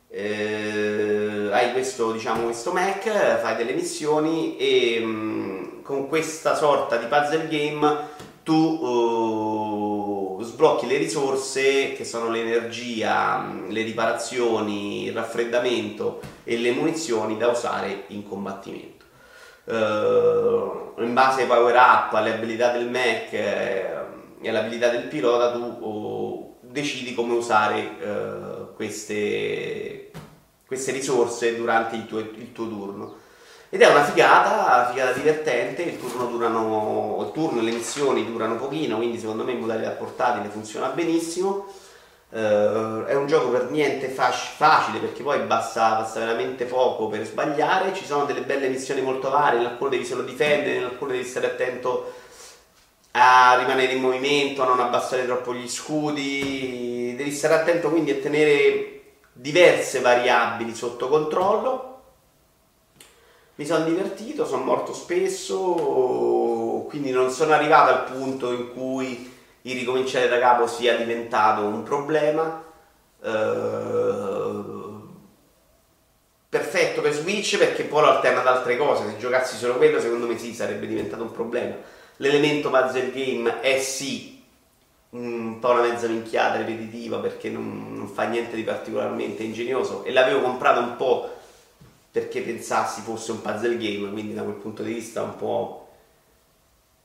Eh, 0.09 1.47
hai 1.53 1.71
questo, 1.71 2.11
diciamo, 2.11 2.43
questo 2.43 2.73
Mac, 2.73 3.39
fai 3.39 3.55
delle 3.55 3.71
missioni 3.71 4.57
e 4.57 4.99
mh, 4.99 5.05
mm, 5.05 5.81
con 5.83 6.09
questa 6.09 6.53
sorta 6.55 6.97
di 6.97 7.05
puzzle 7.05 7.47
game 7.47 8.11
tu 8.43 8.53
uh, 8.53 9.32
sblocchi 10.53 10.85
le 10.85 10.97
risorse 10.97 11.93
che 11.93 12.05
sono 12.05 12.29
l'energia, 12.29 13.51
le 13.67 13.81
riparazioni, 13.81 15.05
il 15.05 15.11
raffreddamento 15.11 16.21
e 16.43 16.57
le 16.57 16.71
munizioni 16.71 17.37
da 17.37 17.47
usare 17.47 18.03
in 18.07 18.27
combattimento. 18.27 18.91
Uh, 19.65 21.01
in 21.01 21.13
base 21.13 21.41
ai 21.41 21.47
power 21.47 21.73
up, 21.75 22.13
alle 22.13 22.33
abilità 22.33 22.71
del 22.71 22.89
Mac 22.89 23.31
eh, 23.31 23.89
e 24.41 24.49
all'abilità 24.49 24.89
del 24.89 25.07
pilota 25.07 25.53
tu 25.53 25.59
uh, 25.59 26.57
decidi 26.59 27.13
come 27.13 27.33
usare 27.33 28.71
queste, 28.75 30.11
queste, 30.65 30.91
risorse 30.91 31.55
durante 31.55 31.95
il 31.95 32.05
tuo, 32.05 32.19
il 32.19 32.51
tuo 32.51 32.67
turno. 32.67 33.15
Ed 33.73 33.81
è 33.81 33.87
una 33.87 34.03
figata, 34.03 34.75
una 34.75 34.89
figata 34.91 35.13
divertente, 35.13 35.81
il 35.81 35.99
turno 35.99 36.27
durano, 36.27 37.23
il 37.25 37.31
turno 37.31 37.59
e 37.59 37.63
le 37.63 37.71
missioni 37.71 38.23
durano 38.23 38.55
pochino, 38.55 38.97
quindi 38.97 39.17
secondo 39.17 39.43
me 39.43 39.53
in 39.53 39.61
modalità 39.61 39.89
portatile 39.89 40.47
funziona 40.49 40.89
benissimo. 40.89 41.65
Uh, 42.29 43.03
è 43.05 43.15
un 43.15 43.25
gioco 43.25 43.49
per 43.49 43.71
niente 43.71 44.09
fac- 44.09 44.57
facile 44.57 44.99
perché 44.99 45.23
poi 45.23 45.39
basta, 45.39 45.95
basta, 45.95 46.19
veramente 46.19 46.65
poco 46.65 47.07
per 47.07 47.25
sbagliare. 47.25 47.95
Ci 47.95 48.05
sono 48.05 48.25
delle 48.25 48.41
belle 48.41 48.69
missioni 48.69 49.01
molto 49.01 49.31
varie, 49.31 49.61
in 49.61 49.65
alcune 49.65 49.89
devi 49.89 50.05
solo 50.05 50.21
difendere, 50.21 50.75
in 50.75 50.83
alcune 50.83 51.13
devi 51.13 51.25
stare 51.25 51.47
attento 51.47 52.13
a 53.13 53.55
rimanere 53.57 53.93
in 53.93 54.01
movimento, 54.01 54.61
a 54.61 54.67
non 54.67 54.81
abbassare 54.81 55.25
troppo 55.25 55.51
gli 55.51 55.67
scudi. 55.67 57.15
Devi 57.17 57.31
stare 57.31 57.55
attento 57.55 57.89
quindi 57.89 58.11
a 58.11 58.17
tenere 58.17 59.01
diverse 59.33 59.99
variabili 59.99 60.75
sotto 60.75 61.07
controllo 61.09 61.92
mi 63.55 63.65
sono 63.65 63.85
divertito, 63.85 64.45
sono 64.45 64.63
morto 64.63 64.93
spesso, 64.93 66.85
quindi 66.87 67.11
non 67.11 67.29
sono 67.29 67.53
arrivato 67.53 67.91
al 67.91 68.03
punto 68.11 68.51
in 68.51 68.73
cui 68.73 69.31
il 69.61 69.77
ricominciare 69.77 70.27
da 70.27 70.39
capo 70.39 70.67
sia 70.67 70.95
diventato 70.95 71.61
un 71.61 71.83
problema. 71.83 72.63
Uh, 73.19 74.83
perfetto 76.49 77.01
per 77.01 77.13
Switch 77.13 77.57
perché 77.57 77.83
poi 77.83 78.01
lo 78.01 78.09
alterna 78.09 78.41
ad 78.41 78.47
altre 78.47 78.75
cose. 78.75 79.05
Se 79.05 79.17
giocassi 79.17 79.55
solo 79.55 79.77
quello, 79.77 79.99
secondo 79.99 80.25
me 80.25 80.37
sì, 80.37 80.53
sarebbe 80.53 80.87
diventato 80.87 81.23
un 81.23 81.31
problema. 81.31 81.75
L'elemento 82.17 82.69
puzzle 82.69 83.11
game 83.11 83.59
è 83.61 83.79
sì 83.79 84.41
un 85.11 85.59
po' 85.59 85.69
una 85.69 85.81
mezza 85.81 86.07
minchiata 86.07 86.57
ripetitiva 86.57 87.19
perché 87.19 87.49
non, 87.49 87.93
non 87.95 88.07
fa 88.07 88.23
niente 88.23 88.55
di 88.55 88.63
particolarmente 88.63 89.43
ingegnoso 89.43 90.03
e 90.03 90.11
l'avevo 90.11 90.41
comprato 90.41 90.79
un 90.79 90.95
po' 90.95 91.29
perché 92.13 92.41
pensassi 92.41 93.01
fosse 93.01 93.31
un 93.31 93.41
puzzle 93.41 93.75
game, 93.75 94.11
quindi 94.11 94.35
da 94.35 94.43
quel 94.43 94.53
punto 94.53 94.83
di 94.83 94.93
vista 94.93 95.23
un 95.23 95.35
po', 95.35 95.87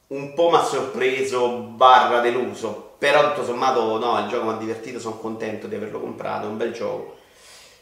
un 0.08 0.34
po' 0.34 0.50
mi 0.50 0.56
ha 0.56 0.62
sorpreso 0.62 1.48
barra 1.48 2.20
deluso, 2.20 2.94
però 2.98 3.30
tutto 3.30 3.46
sommato 3.46 3.98
no, 3.98 4.18
il 4.20 4.28
gioco 4.28 4.44
mi 4.44 4.52
ha 4.52 4.56
divertito, 4.58 5.00
sono 5.00 5.16
contento 5.16 5.66
di 5.66 5.76
averlo 5.76 5.98
comprato, 5.98 6.44
è 6.44 6.50
un 6.50 6.58
bel 6.58 6.72
gioco. 6.72 7.16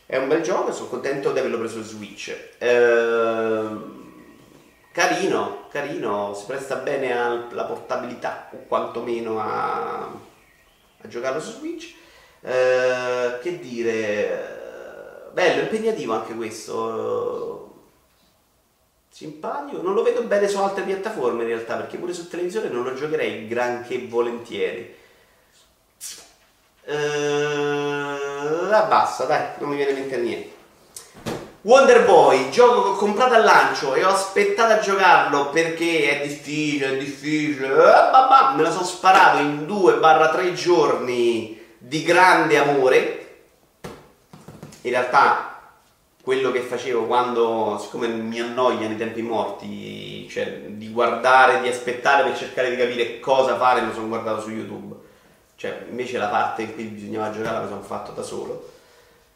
È 0.06 0.16
un 0.18 0.28
bel 0.28 0.40
gioco 0.40 0.70
e 0.70 0.72
sono 0.72 0.86
contento 0.86 1.32
di 1.32 1.40
averlo 1.40 1.58
preso 1.58 1.82
su 1.82 1.96
Switch. 1.96 2.28
Eh, 2.58 3.68
carino, 4.92 5.66
carino, 5.68 6.32
si 6.32 6.44
presta 6.46 6.76
bene 6.76 7.10
alla 7.10 7.64
portabilità 7.64 8.50
o 8.52 8.58
quantomeno 8.68 9.40
a, 9.40 10.04
a 10.04 11.08
giocarlo 11.08 11.40
su 11.40 11.50
Switch. 11.58 11.92
Eh, 12.40 13.38
che 13.42 13.58
dire, 13.58 14.55
bello, 15.36 15.60
impegnativo 15.60 16.14
anche 16.14 16.34
questo. 16.34 17.74
Simpatico, 19.10 19.82
non 19.82 19.92
lo 19.92 20.02
vedo 20.02 20.22
bene 20.22 20.48
su 20.48 20.58
altre 20.58 20.84
piattaforme 20.84 21.42
in 21.42 21.48
realtà, 21.48 21.76
perché 21.76 21.98
pure 21.98 22.14
su 22.14 22.26
televisione 22.28 22.70
non 22.70 22.84
lo 22.84 22.94
giocherei 22.94 23.46
granché 23.46 24.06
volentieri. 24.06 24.94
Eh, 26.84 28.16
basta, 28.88 29.24
dai, 29.24 29.48
non 29.58 29.68
mi 29.68 29.76
viene 29.76 29.90
in 29.90 29.98
mente 29.98 30.16
niente. 30.16 30.54
Wonder 31.62 32.06
Boy, 32.06 32.48
gioco 32.48 32.82
che 32.82 32.88
ho 32.90 32.96
comprato 32.96 33.34
al 33.34 33.44
lancio 33.44 33.94
e 33.94 34.04
ho 34.04 34.10
aspettato 34.10 34.72
a 34.72 34.78
giocarlo 34.78 35.50
perché 35.50 36.18
è 36.18 36.26
difficile, 36.26 36.92
è 36.92 36.96
difficile. 36.96 37.66
Eh, 37.66 38.54
me 38.56 38.62
lo 38.62 38.70
sono 38.70 38.84
sparato 38.84 39.38
in 39.38 39.66
2-3 39.66 40.52
giorni 40.54 41.62
di 41.76 42.02
grande 42.04 42.56
amore. 42.56 43.25
In 44.86 44.92
realtà 44.92 45.62
quello 46.22 46.52
che 46.52 46.60
facevo 46.60 47.06
quando, 47.06 47.76
siccome 47.82 48.06
mi 48.06 48.38
annoia 48.38 48.86
nei 48.86 48.96
tempi 48.96 49.20
morti, 49.20 50.28
cioè 50.28 50.60
di 50.68 50.90
guardare, 50.90 51.60
di 51.60 51.66
aspettare 51.66 52.22
per 52.22 52.36
cercare 52.36 52.70
di 52.70 52.76
capire 52.76 53.18
cosa 53.18 53.56
fare, 53.56 53.80
me 53.80 53.88
lo 53.88 53.92
sono 53.94 54.06
guardato 54.06 54.42
su 54.42 54.50
YouTube. 54.50 54.94
Cioè, 55.56 55.86
invece 55.90 56.18
la 56.18 56.28
parte 56.28 56.62
in 56.62 56.74
cui 56.74 56.84
bisognava 56.84 57.32
giocare 57.32 57.62
la 57.62 57.68
sono 57.68 57.82
fatto 57.82 58.12
da 58.12 58.22
solo. 58.22 58.70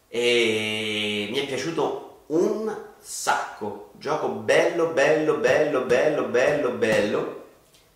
E 0.06 1.28
mi 1.32 1.38
è 1.38 1.46
piaciuto 1.46 2.22
un 2.26 2.72
sacco. 3.00 3.90
Gioco 3.94 4.28
bello, 4.28 4.90
bello, 4.90 5.34
bello, 5.38 5.80
bello, 5.80 6.24
bello, 6.26 6.70
bello, 6.70 7.44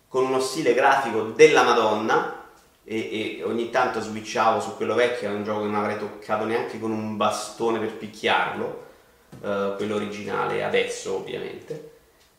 con 0.09 0.25
uno 0.25 0.41
stile 0.41 0.73
grafico 0.73 1.21
della 1.21 1.63
Madonna. 1.63 2.34
E, 2.87 3.39
e 3.39 3.43
ogni 3.43 3.71
tanto 3.71 3.99
switchavo 3.99 4.61
su 4.61 4.75
quello 4.75 4.93
vecchio, 4.93 5.27
era 5.27 5.37
un 5.37 5.43
gioco 5.43 5.61
che 5.61 5.65
non 5.65 5.75
avrei 5.75 5.97
toccato 5.97 6.45
neanche 6.45 6.79
con 6.79 6.91
un 6.91 7.17
bastone 7.17 7.79
per 7.79 7.93
picchiarlo, 7.93 8.83
eh, 9.43 9.73
quello 9.75 9.95
originale, 9.95 10.63
adesso 10.63 11.15
ovviamente. 11.15 11.91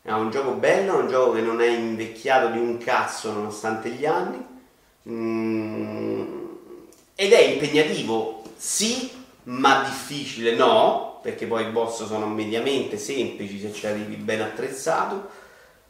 È 0.02 0.12
un 0.12 0.30
gioco 0.30 0.52
bello, 0.52 0.98
è 0.98 1.02
un 1.02 1.08
gioco 1.08 1.32
che 1.32 1.40
non 1.40 1.60
è 1.60 1.66
invecchiato 1.66 2.48
di 2.52 2.58
un 2.58 2.78
cazzo 2.78 3.32
nonostante 3.32 3.90
gli 3.90 4.06
anni. 4.06 4.44
Mm, 5.08 6.44
ed 7.16 7.32
è 7.32 7.40
impegnativo, 7.40 8.42
sì, 8.56 9.10
ma 9.44 9.82
difficile 9.82 10.54
no, 10.54 11.18
perché 11.22 11.46
poi 11.46 11.66
i 11.66 11.70
boss 11.70 12.06
sono 12.06 12.26
mediamente 12.28 12.98
semplici 12.98 13.58
se 13.58 13.72
ci 13.72 13.86
arrivi 13.86 14.14
ben 14.14 14.42
attrezzato. 14.42 15.44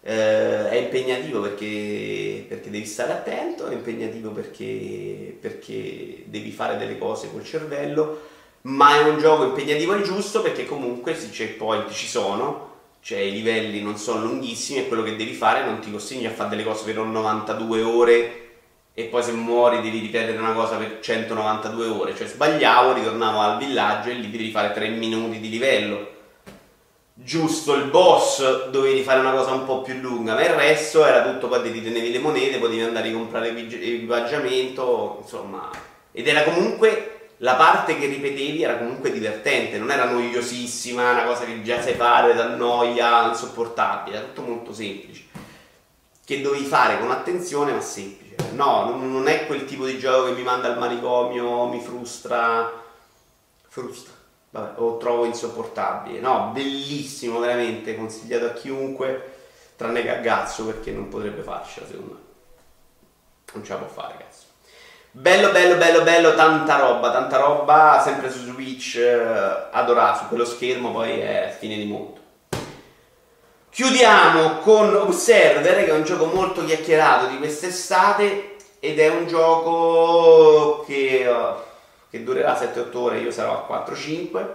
Eh, 0.09 0.69
è 0.69 0.77
impegnativo 0.77 1.40
perché, 1.40 2.45
perché, 2.47 2.71
devi 2.71 2.87
stare 2.87 3.12
attento, 3.12 3.66
è 3.66 3.73
impegnativo 3.73 4.31
perché, 4.31 5.37
perché 5.40 6.23
devi 6.27 6.53
fare 6.53 6.77
delle 6.77 6.97
cose 6.97 7.29
col 7.33 7.42
cervello, 7.42 8.21
ma 8.62 9.01
è 9.01 9.03
un 9.03 9.19
gioco 9.19 9.42
impegnativo 9.42 9.97
e 9.97 10.03
giusto 10.03 10.42
perché 10.42 10.64
comunque 10.64 11.11
i 11.11 11.29
checkpoint 11.31 11.90
ci 11.90 12.07
sono, 12.07 12.75
cioè 13.01 13.19
i 13.19 13.33
livelli 13.33 13.83
non 13.83 13.97
sono 13.97 14.25
lunghissimi 14.25 14.79
e 14.79 14.87
quello 14.87 15.03
che 15.03 15.16
devi 15.16 15.33
fare 15.33 15.64
non 15.64 15.81
ti 15.81 15.90
costringe 15.90 16.29
a 16.29 16.31
fare 16.31 16.51
delle 16.51 16.62
cose 16.62 16.85
per 16.85 17.03
92 17.03 17.83
ore 17.83 18.47
e 18.95 19.05
poi 19.07 19.25
se 19.25 19.33
muori 19.33 19.81
devi 19.81 19.99
ripetere 19.99 20.38
una 20.38 20.53
cosa 20.53 20.77
per 20.77 20.99
192 21.01 21.87
ore, 21.88 22.14
cioè 22.14 22.29
sbagliavo, 22.29 22.92
ritornavo 22.92 23.40
al 23.40 23.59
villaggio 23.59 24.11
e 24.11 24.14
lì 24.14 24.31
devi 24.31 24.53
fare 24.53 24.73
3 24.73 24.88
minuti 24.90 25.40
di 25.40 25.49
livello. 25.49 26.14
Giusto 27.19 27.73
il 27.73 27.85
boss 27.85 28.69
dovevi 28.69 29.03
fare 29.03 29.21
una 29.21 29.33
cosa 29.33 29.53
un 29.53 29.65
po' 29.65 29.81
più 29.81 29.95
lunga, 29.95 30.35
ma 30.35 30.43
il 30.43 30.51
resto 30.51 31.03
era 31.03 31.23
tutto, 31.23 31.49
poi 31.49 31.63
ti 31.63 31.83
tenevi 31.83 32.13
le 32.13 32.19
monete, 32.19 32.59
potevi 32.59 32.83
andare 32.83 33.09
a 33.09 33.13
comprare 33.13 33.57
equipaggiamento, 33.57 35.21
insomma. 35.23 35.71
Ed 36.13 36.29
era 36.29 36.43
comunque 36.43 37.31
la 37.39 37.55
parte 37.55 37.99
che 37.99 38.05
ripetevi 38.05 38.63
era 38.63 38.77
comunque 38.77 39.11
divertente, 39.11 39.79
non 39.79 39.91
era 39.91 40.05
noiosissima, 40.11 41.13
una 41.13 41.25
cosa 41.25 41.47
che 41.47 41.63
già 41.63 41.81
sai 41.81 41.95
fare, 41.95 42.35
da 42.35 42.49
noia, 42.55 43.29
insopportabile, 43.29 44.19
era 44.19 44.27
tutto 44.27 44.43
molto 44.43 44.75
semplice. 44.75 45.25
Che 46.23 46.41
dovevi 46.43 46.65
fare 46.65 46.99
con 46.99 47.11
attenzione 47.11 47.73
ma 47.73 47.81
semplice. 47.81 48.37
No, 48.53 48.95
non 48.95 49.27
è 49.27 49.47
quel 49.47 49.65
tipo 49.65 49.87
di 49.87 49.99
gioco 49.99 50.27
che 50.27 50.33
mi 50.33 50.43
manda 50.43 50.69
al 50.69 50.79
manicomio, 50.79 51.65
mi 51.65 51.81
frustra. 51.81 52.71
Frustra. 53.69 54.16
Vabbè, 54.51 54.81
o 54.81 54.97
trovo 54.97 55.25
insopportabile. 55.25 56.21
No, 56.21 56.51
bellissimo, 56.53 57.39
veramente, 57.39 57.97
consigliato 57.97 58.47
a 58.47 58.53
chiunque, 58.53 59.35
tranne 59.77 60.03
che 60.03 60.17
a 60.17 60.21
Gazzo 60.21 60.65
perché 60.65 60.91
non 60.93 61.09
potrebbe 61.09 61.43
farcela, 61.43 61.87
secondo 61.87 62.13
me. 62.13 62.21
Non 63.53 63.65
ce 63.65 63.73
la 63.73 63.79
può 63.79 63.89
fare, 63.89 64.17
cazzo. 64.19 64.45
Bello, 65.11 65.51
bello, 65.51 65.77
bello, 65.77 66.03
bello, 66.03 66.35
tanta 66.35 66.79
roba, 66.79 67.11
tanta 67.11 67.39
roba, 67.39 68.03
sempre 68.05 68.31
su 68.31 68.41
Switch, 68.41 68.97
eh, 68.97 69.69
adorato, 69.71 70.19
su 70.19 70.29
quello 70.29 70.45
schermo, 70.45 70.93
poi 70.93 71.21
è 71.21 71.57
fine 71.59 71.77
di 71.77 71.87
mondo. 71.87 72.21
Chiudiamo 73.71 74.59
con 74.59 74.95
Observer, 74.95 75.85
che 75.85 75.91
è 75.91 75.93
un 75.93 76.05
gioco 76.05 76.27
molto 76.27 76.65
chiacchierato 76.65 77.27
di 77.27 77.39
quest'estate 77.39 78.57
ed 78.79 78.99
è 78.99 79.09
un 79.09 79.27
gioco 79.27 80.85
che, 80.87 81.27
uh, 81.27 81.63
che 82.17 82.25
durerà 82.25 82.59
7-8 82.59 82.97
ore, 82.97 83.21
io 83.21 83.31
sarò 83.31 83.67
a 83.67 83.85
4-5 83.87 84.47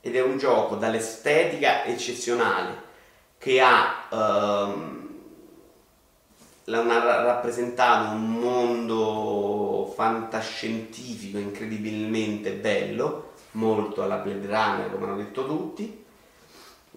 ed 0.00 0.16
è 0.16 0.22
un 0.22 0.36
gioco 0.36 0.74
dall'estetica 0.74 1.84
eccezionale 1.84 2.90
che 3.38 3.60
ha 3.60 4.08
ha 6.64 7.22
rappresentato 7.24 8.14
un 8.14 8.32
mondo 8.32 9.92
fantascientifico 9.94 11.38
incredibilmente 11.38 12.52
bello, 12.52 13.32
molto 13.52 14.02
alla 14.02 14.16
Blade 14.16 14.46
Runner 14.46 14.90
come 14.90 15.04
hanno 15.04 15.16
detto 15.16 15.46
tutti 15.46 16.04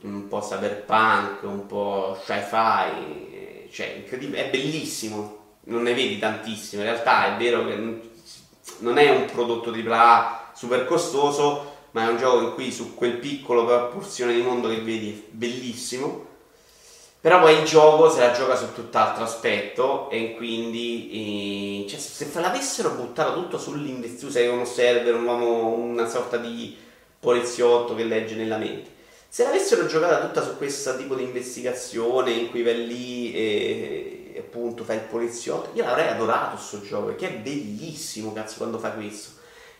un 0.01 0.27
po' 0.27 0.39
cyberpunk, 0.39 1.43
un 1.43 1.65
po' 1.65 2.17
sci-fi, 2.21 3.69
cioè 3.71 4.03
è 4.05 4.49
bellissimo, 4.49 5.37
non 5.63 5.81
ne 5.81 5.93
vedi 5.93 6.19
tantissimo, 6.19 6.83
in 6.83 6.89
realtà 6.89 7.33
è 7.33 7.37
vero 7.37 7.65
che 7.65 8.13
non 8.79 8.97
è 8.97 9.09
un 9.09 9.25
prodotto 9.25 9.71
AAA 9.71 10.51
super 10.55 10.85
costoso, 10.85 11.73
ma 11.91 12.05
è 12.05 12.07
un 12.09 12.17
gioco 12.17 12.41
in 12.41 12.53
cui 12.53 12.71
su 12.71 12.93
quel 12.93 13.17
piccolo 13.17 13.65
porzione 13.65 14.33
di 14.33 14.41
mondo 14.41 14.69
che 14.69 14.81
vedi 14.81 15.11
è 15.11 15.31
bellissimo. 15.31 16.33
Però 17.21 17.39
poi 17.39 17.57
il 17.57 17.63
gioco 17.63 18.09
se 18.09 18.19
la 18.19 18.31
gioca 18.31 18.55
su 18.55 18.71
tutt'altro 18.73 19.23
aspetto 19.23 20.09
e 20.11 20.35
quindi 20.35 21.85
eh, 21.85 21.89
cioè, 21.89 21.99
se 21.99 22.29
l'avessero 22.39 22.91
buttato 22.91 23.33
tutto 23.33 23.57
sull'investitura, 23.57 24.31
sei 24.31 24.47
uno 24.47 24.63
server, 24.65 25.15
un 25.15 25.25
uomo, 25.25 25.69
una 25.69 26.07
sorta 26.07 26.37
di 26.37 26.77
poliziotto 27.19 27.95
che 27.95 28.03
legge 28.03 28.35
nella 28.35 28.57
mente 28.57 28.93
se 29.35 29.43
l'avessero 29.43 29.85
giocata 29.85 30.25
tutta 30.25 30.41
su 30.41 30.55
questo 30.55 30.95
tipo 30.95 31.13
di 31.13 31.23
investigazione 31.23 32.31
in 32.31 32.49
cui 32.49 32.63
vai 32.63 32.87
lì 32.87 33.33
e 33.33 34.14
appunto 34.37 34.83
fai 34.83 34.97
il 34.97 35.03
poliziotto, 35.03 35.69
io 35.77 35.83
l'avrei 35.83 36.09
adorato 36.09 36.55
questo 36.55 36.81
gioco 36.81 37.07
perché 37.07 37.27
è 37.27 37.37
bellissimo, 37.37 38.33
cazzo, 38.33 38.57
quando 38.57 38.77
fa 38.77 38.91
questo. 38.91 39.31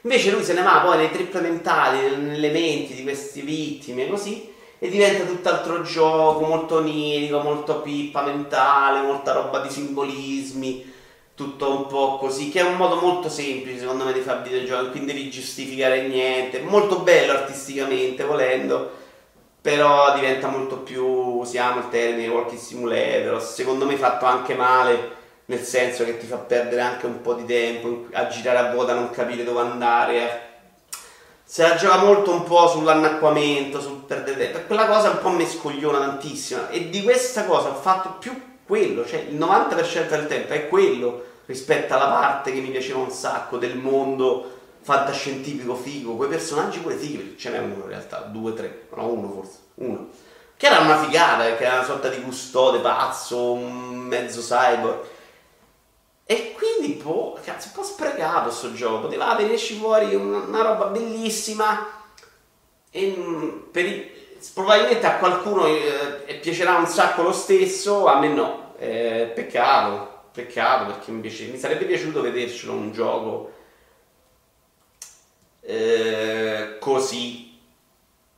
Invece 0.02 0.32
lui 0.32 0.44
se 0.44 0.54
ne 0.54 0.62
va 0.62 0.82
poi 0.86 0.98
nei 0.98 1.12
triple 1.12 1.42
mentali, 1.42 2.16
nelle 2.18 2.52
menti 2.52 2.94
di 2.94 3.04
queste 3.04 3.42
vittime, 3.42 4.08
così, 4.08 4.54
e 4.78 4.90
diventa 4.90 5.24
tutt'altro 5.24 5.82
gioco, 5.82 6.46
molto 6.46 6.78
onirico, 6.78 7.40
molto 7.40 7.82
pippa 7.82 8.22
mentale, 8.22 9.02
molta 9.02 9.34
roba 9.34 9.60
di 9.60 9.70
simbolismi, 9.70 10.94
tutto 11.34 11.70
un 11.70 11.88
po' 11.88 12.18
così, 12.18 12.50
che 12.50 12.60
è 12.60 12.64
un 12.64 12.76
modo 12.76 12.96
molto 12.96 13.30
semplice 13.30 13.80
secondo 13.80 14.06
me 14.06 14.14
di 14.14 14.22
fare 14.22 14.44
videogiochi, 14.44 14.92
quindi 14.92 15.14
devi 15.14 15.30
giustificare 15.30 16.08
niente, 16.08 16.62
molto 16.62 17.00
bello 17.00 17.34
artisticamente 17.34 18.24
volendo 18.24 19.04
però 19.66 20.14
diventa 20.14 20.48
molto 20.48 20.78
più, 20.78 21.04
usiamo 21.04 21.80
il 21.80 21.90
termine 21.90 22.28
walking 22.28 22.60
simulator, 22.60 23.42
secondo 23.42 23.88
me 23.88 23.96
fatto 23.96 24.26
anche 24.26 24.54
male, 24.54 25.14
nel 25.46 25.64
senso 25.64 26.06
che 26.06 26.20
ti 26.20 26.28
fa 26.28 26.36
perdere 26.36 26.82
anche 26.82 27.08
un 27.08 27.20
po' 27.20 27.34
di 27.34 27.46
tempo 27.46 28.06
a 28.12 28.28
girare 28.28 28.60
a 28.60 28.72
vuota, 28.72 28.92
a 28.92 28.94
non 28.94 29.10
capire 29.10 29.44
dove 29.44 29.62
andare. 29.62 30.50
Se 31.44 31.64
la 31.64 31.74
gioca 31.74 31.98
molto 31.98 32.32
un 32.32 32.44
po' 32.44 32.68
sull'annacquamento, 32.68 33.82
sul 33.82 34.04
perdere 34.06 34.38
tempo, 34.38 34.68
quella 34.68 34.86
cosa 34.86 35.10
un 35.10 35.18
po' 35.18 35.30
mi 35.30 35.48
scogliona 35.48 35.98
tantissimo. 35.98 36.70
E 36.70 36.92
di 36.92 37.02
questa 37.02 37.46
cosa 37.46 37.70
ho 37.70 37.74
fatto 37.74 38.18
più 38.20 38.40
quello, 38.68 39.04
cioè 39.04 39.26
il 39.28 39.36
90% 39.36 40.10
del 40.10 40.28
tempo 40.28 40.54
è 40.54 40.68
quello 40.68 41.24
rispetto 41.48 41.96
alla 41.96 42.10
parte 42.10 42.52
che 42.52 42.60
mi 42.60 42.70
piaceva 42.70 43.00
un 43.00 43.10
sacco 43.10 43.58
del 43.58 43.78
mondo 43.78 44.55
fantascientifico 44.86 45.74
figo, 45.76 46.16
quei 46.16 46.30
personaggi 46.30 46.78
pure 46.78 46.96
fighi, 46.96 47.18
perché 47.18 47.38
ce 47.40 47.50
n'è 47.50 47.58
uno 47.58 47.74
in 47.74 47.88
realtà, 47.88 48.20
due, 48.20 48.54
tre, 48.54 48.86
no 48.94 49.08
uno 49.08 49.32
forse, 49.32 49.58
uno. 49.76 50.10
Che 50.56 50.68
era 50.68 50.78
una 50.82 51.00
figata, 51.00 51.56
che 51.56 51.66
era 51.66 51.78
una 51.78 51.84
sorta 51.84 52.08
di 52.08 52.22
custode 52.22 52.78
pazzo, 52.80 53.56
mezzo 53.56 54.42
cyborg. 54.42 55.00
E 56.24 56.54
quindi, 56.54 57.02
boh, 57.02 57.40
cazzo, 57.44 57.70
un 57.70 57.74
po' 57.74 57.84
sprecato 57.84 58.52
sto 58.52 58.74
gioco, 58.74 59.08
poteva 59.08 59.34
venirci 59.34 59.76
fuori 59.76 60.14
una, 60.14 60.38
una 60.38 60.62
roba 60.62 60.86
bellissima 60.86 62.04
e 62.92 63.16
mm, 63.18 63.50
i, 63.74 64.12
probabilmente 64.54 65.08
a 65.08 65.18
qualcuno 65.18 65.66
eh, 65.66 66.36
piacerà 66.40 66.76
un 66.76 66.86
sacco 66.86 67.24
lo 67.24 67.34
stesso, 67.34 68.06
a 68.06 68.20
me 68.20 68.28
no. 68.28 68.74
Eh, 68.78 69.32
peccato, 69.34 70.26
peccato 70.32 70.86
perché 70.86 71.12
piace, 71.12 71.46
mi 71.46 71.58
sarebbe 71.58 71.86
piaciuto 71.86 72.22
vedercelo 72.22 72.74
un 72.74 72.92
gioco 72.92 73.55
eh, 75.66 76.78
così, 76.80 77.58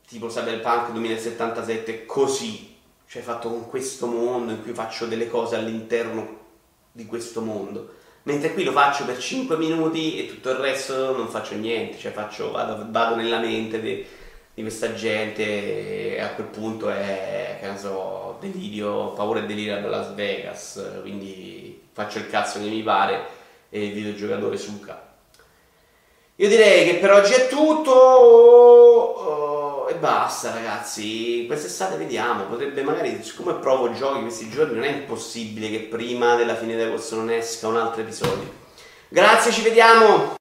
tipo 0.07 0.27
Cyberpunk 0.27 0.91
2077, 0.91 2.05
così, 2.05 2.75
cioè 3.07 3.21
fatto 3.21 3.49
con 3.49 3.67
questo 3.67 4.07
mondo 4.07 4.51
in 4.51 4.61
cui 4.61 4.73
faccio 4.73 5.05
delle 5.05 5.27
cose 5.27 5.55
all'interno 5.55 6.45
di 6.91 7.05
questo 7.05 7.41
mondo. 7.41 7.95
Mentre 8.23 8.53
qui 8.53 8.63
lo 8.63 8.71
faccio 8.71 9.05
per 9.05 9.17
5 9.17 9.57
minuti 9.57 10.17
e 10.19 10.27
tutto 10.27 10.49
il 10.49 10.57
resto 10.57 11.15
non 11.15 11.27
faccio 11.27 11.55
niente, 11.55 11.97
cioè 11.97 12.11
faccio, 12.11 12.51
vado, 12.51 12.85
vado 12.89 13.15
nella 13.15 13.39
mente 13.39 13.79
di, 13.79 14.05
di 14.53 14.61
questa 14.61 14.93
gente 14.93 16.15
e 16.15 16.21
a 16.21 16.33
quel 16.33 16.47
punto 16.47 16.89
è, 16.89 17.57
che 17.61 17.67
ne 17.67 17.77
so, 17.77 18.37
delirio, 18.41 19.13
paura 19.13 19.39
e 19.39 19.45
delirio 19.45 19.79
da 19.79 19.87
Las 19.87 20.13
Vegas, 20.13 20.99
quindi 21.01 21.81
faccio 21.93 22.17
il 22.19 22.27
cazzo 22.27 22.59
che 22.59 22.67
mi 22.67 22.83
pare 22.83 23.27
e 23.69 23.85
il 23.85 23.93
videogiocatore 23.93 24.57
suca. 24.57 25.06
Io 26.39 26.49
direi 26.49 26.85
che 26.85 26.97
per 26.97 27.11
oggi 27.13 27.33
è 27.33 27.47
tutto 27.47 27.91
uh, 29.87 29.89
e 29.89 29.95
basta 29.95 30.53
ragazzi, 30.53 31.45
quest'estate 31.47 31.95
vediamo, 31.97 32.43
potrebbe 32.43 32.83
magari, 32.83 33.23
siccome 33.23 33.55
provo 33.55 33.91
giochi 33.91 34.21
questi 34.21 34.47
giorni, 34.47 34.75
non 34.75 34.83
è 34.83 34.91
impossibile 34.91 35.71
che 35.71 35.79
prima 35.79 36.35
della 36.35 36.55
fine 36.55 36.75
di 36.75 36.83
agosto 36.83 37.15
non 37.15 37.31
esca 37.31 37.67
un 37.67 37.77
altro 37.77 38.01
episodio. 38.01 38.53
Grazie, 39.07 39.51
ci 39.51 39.63
vediamo! 39.63 40.36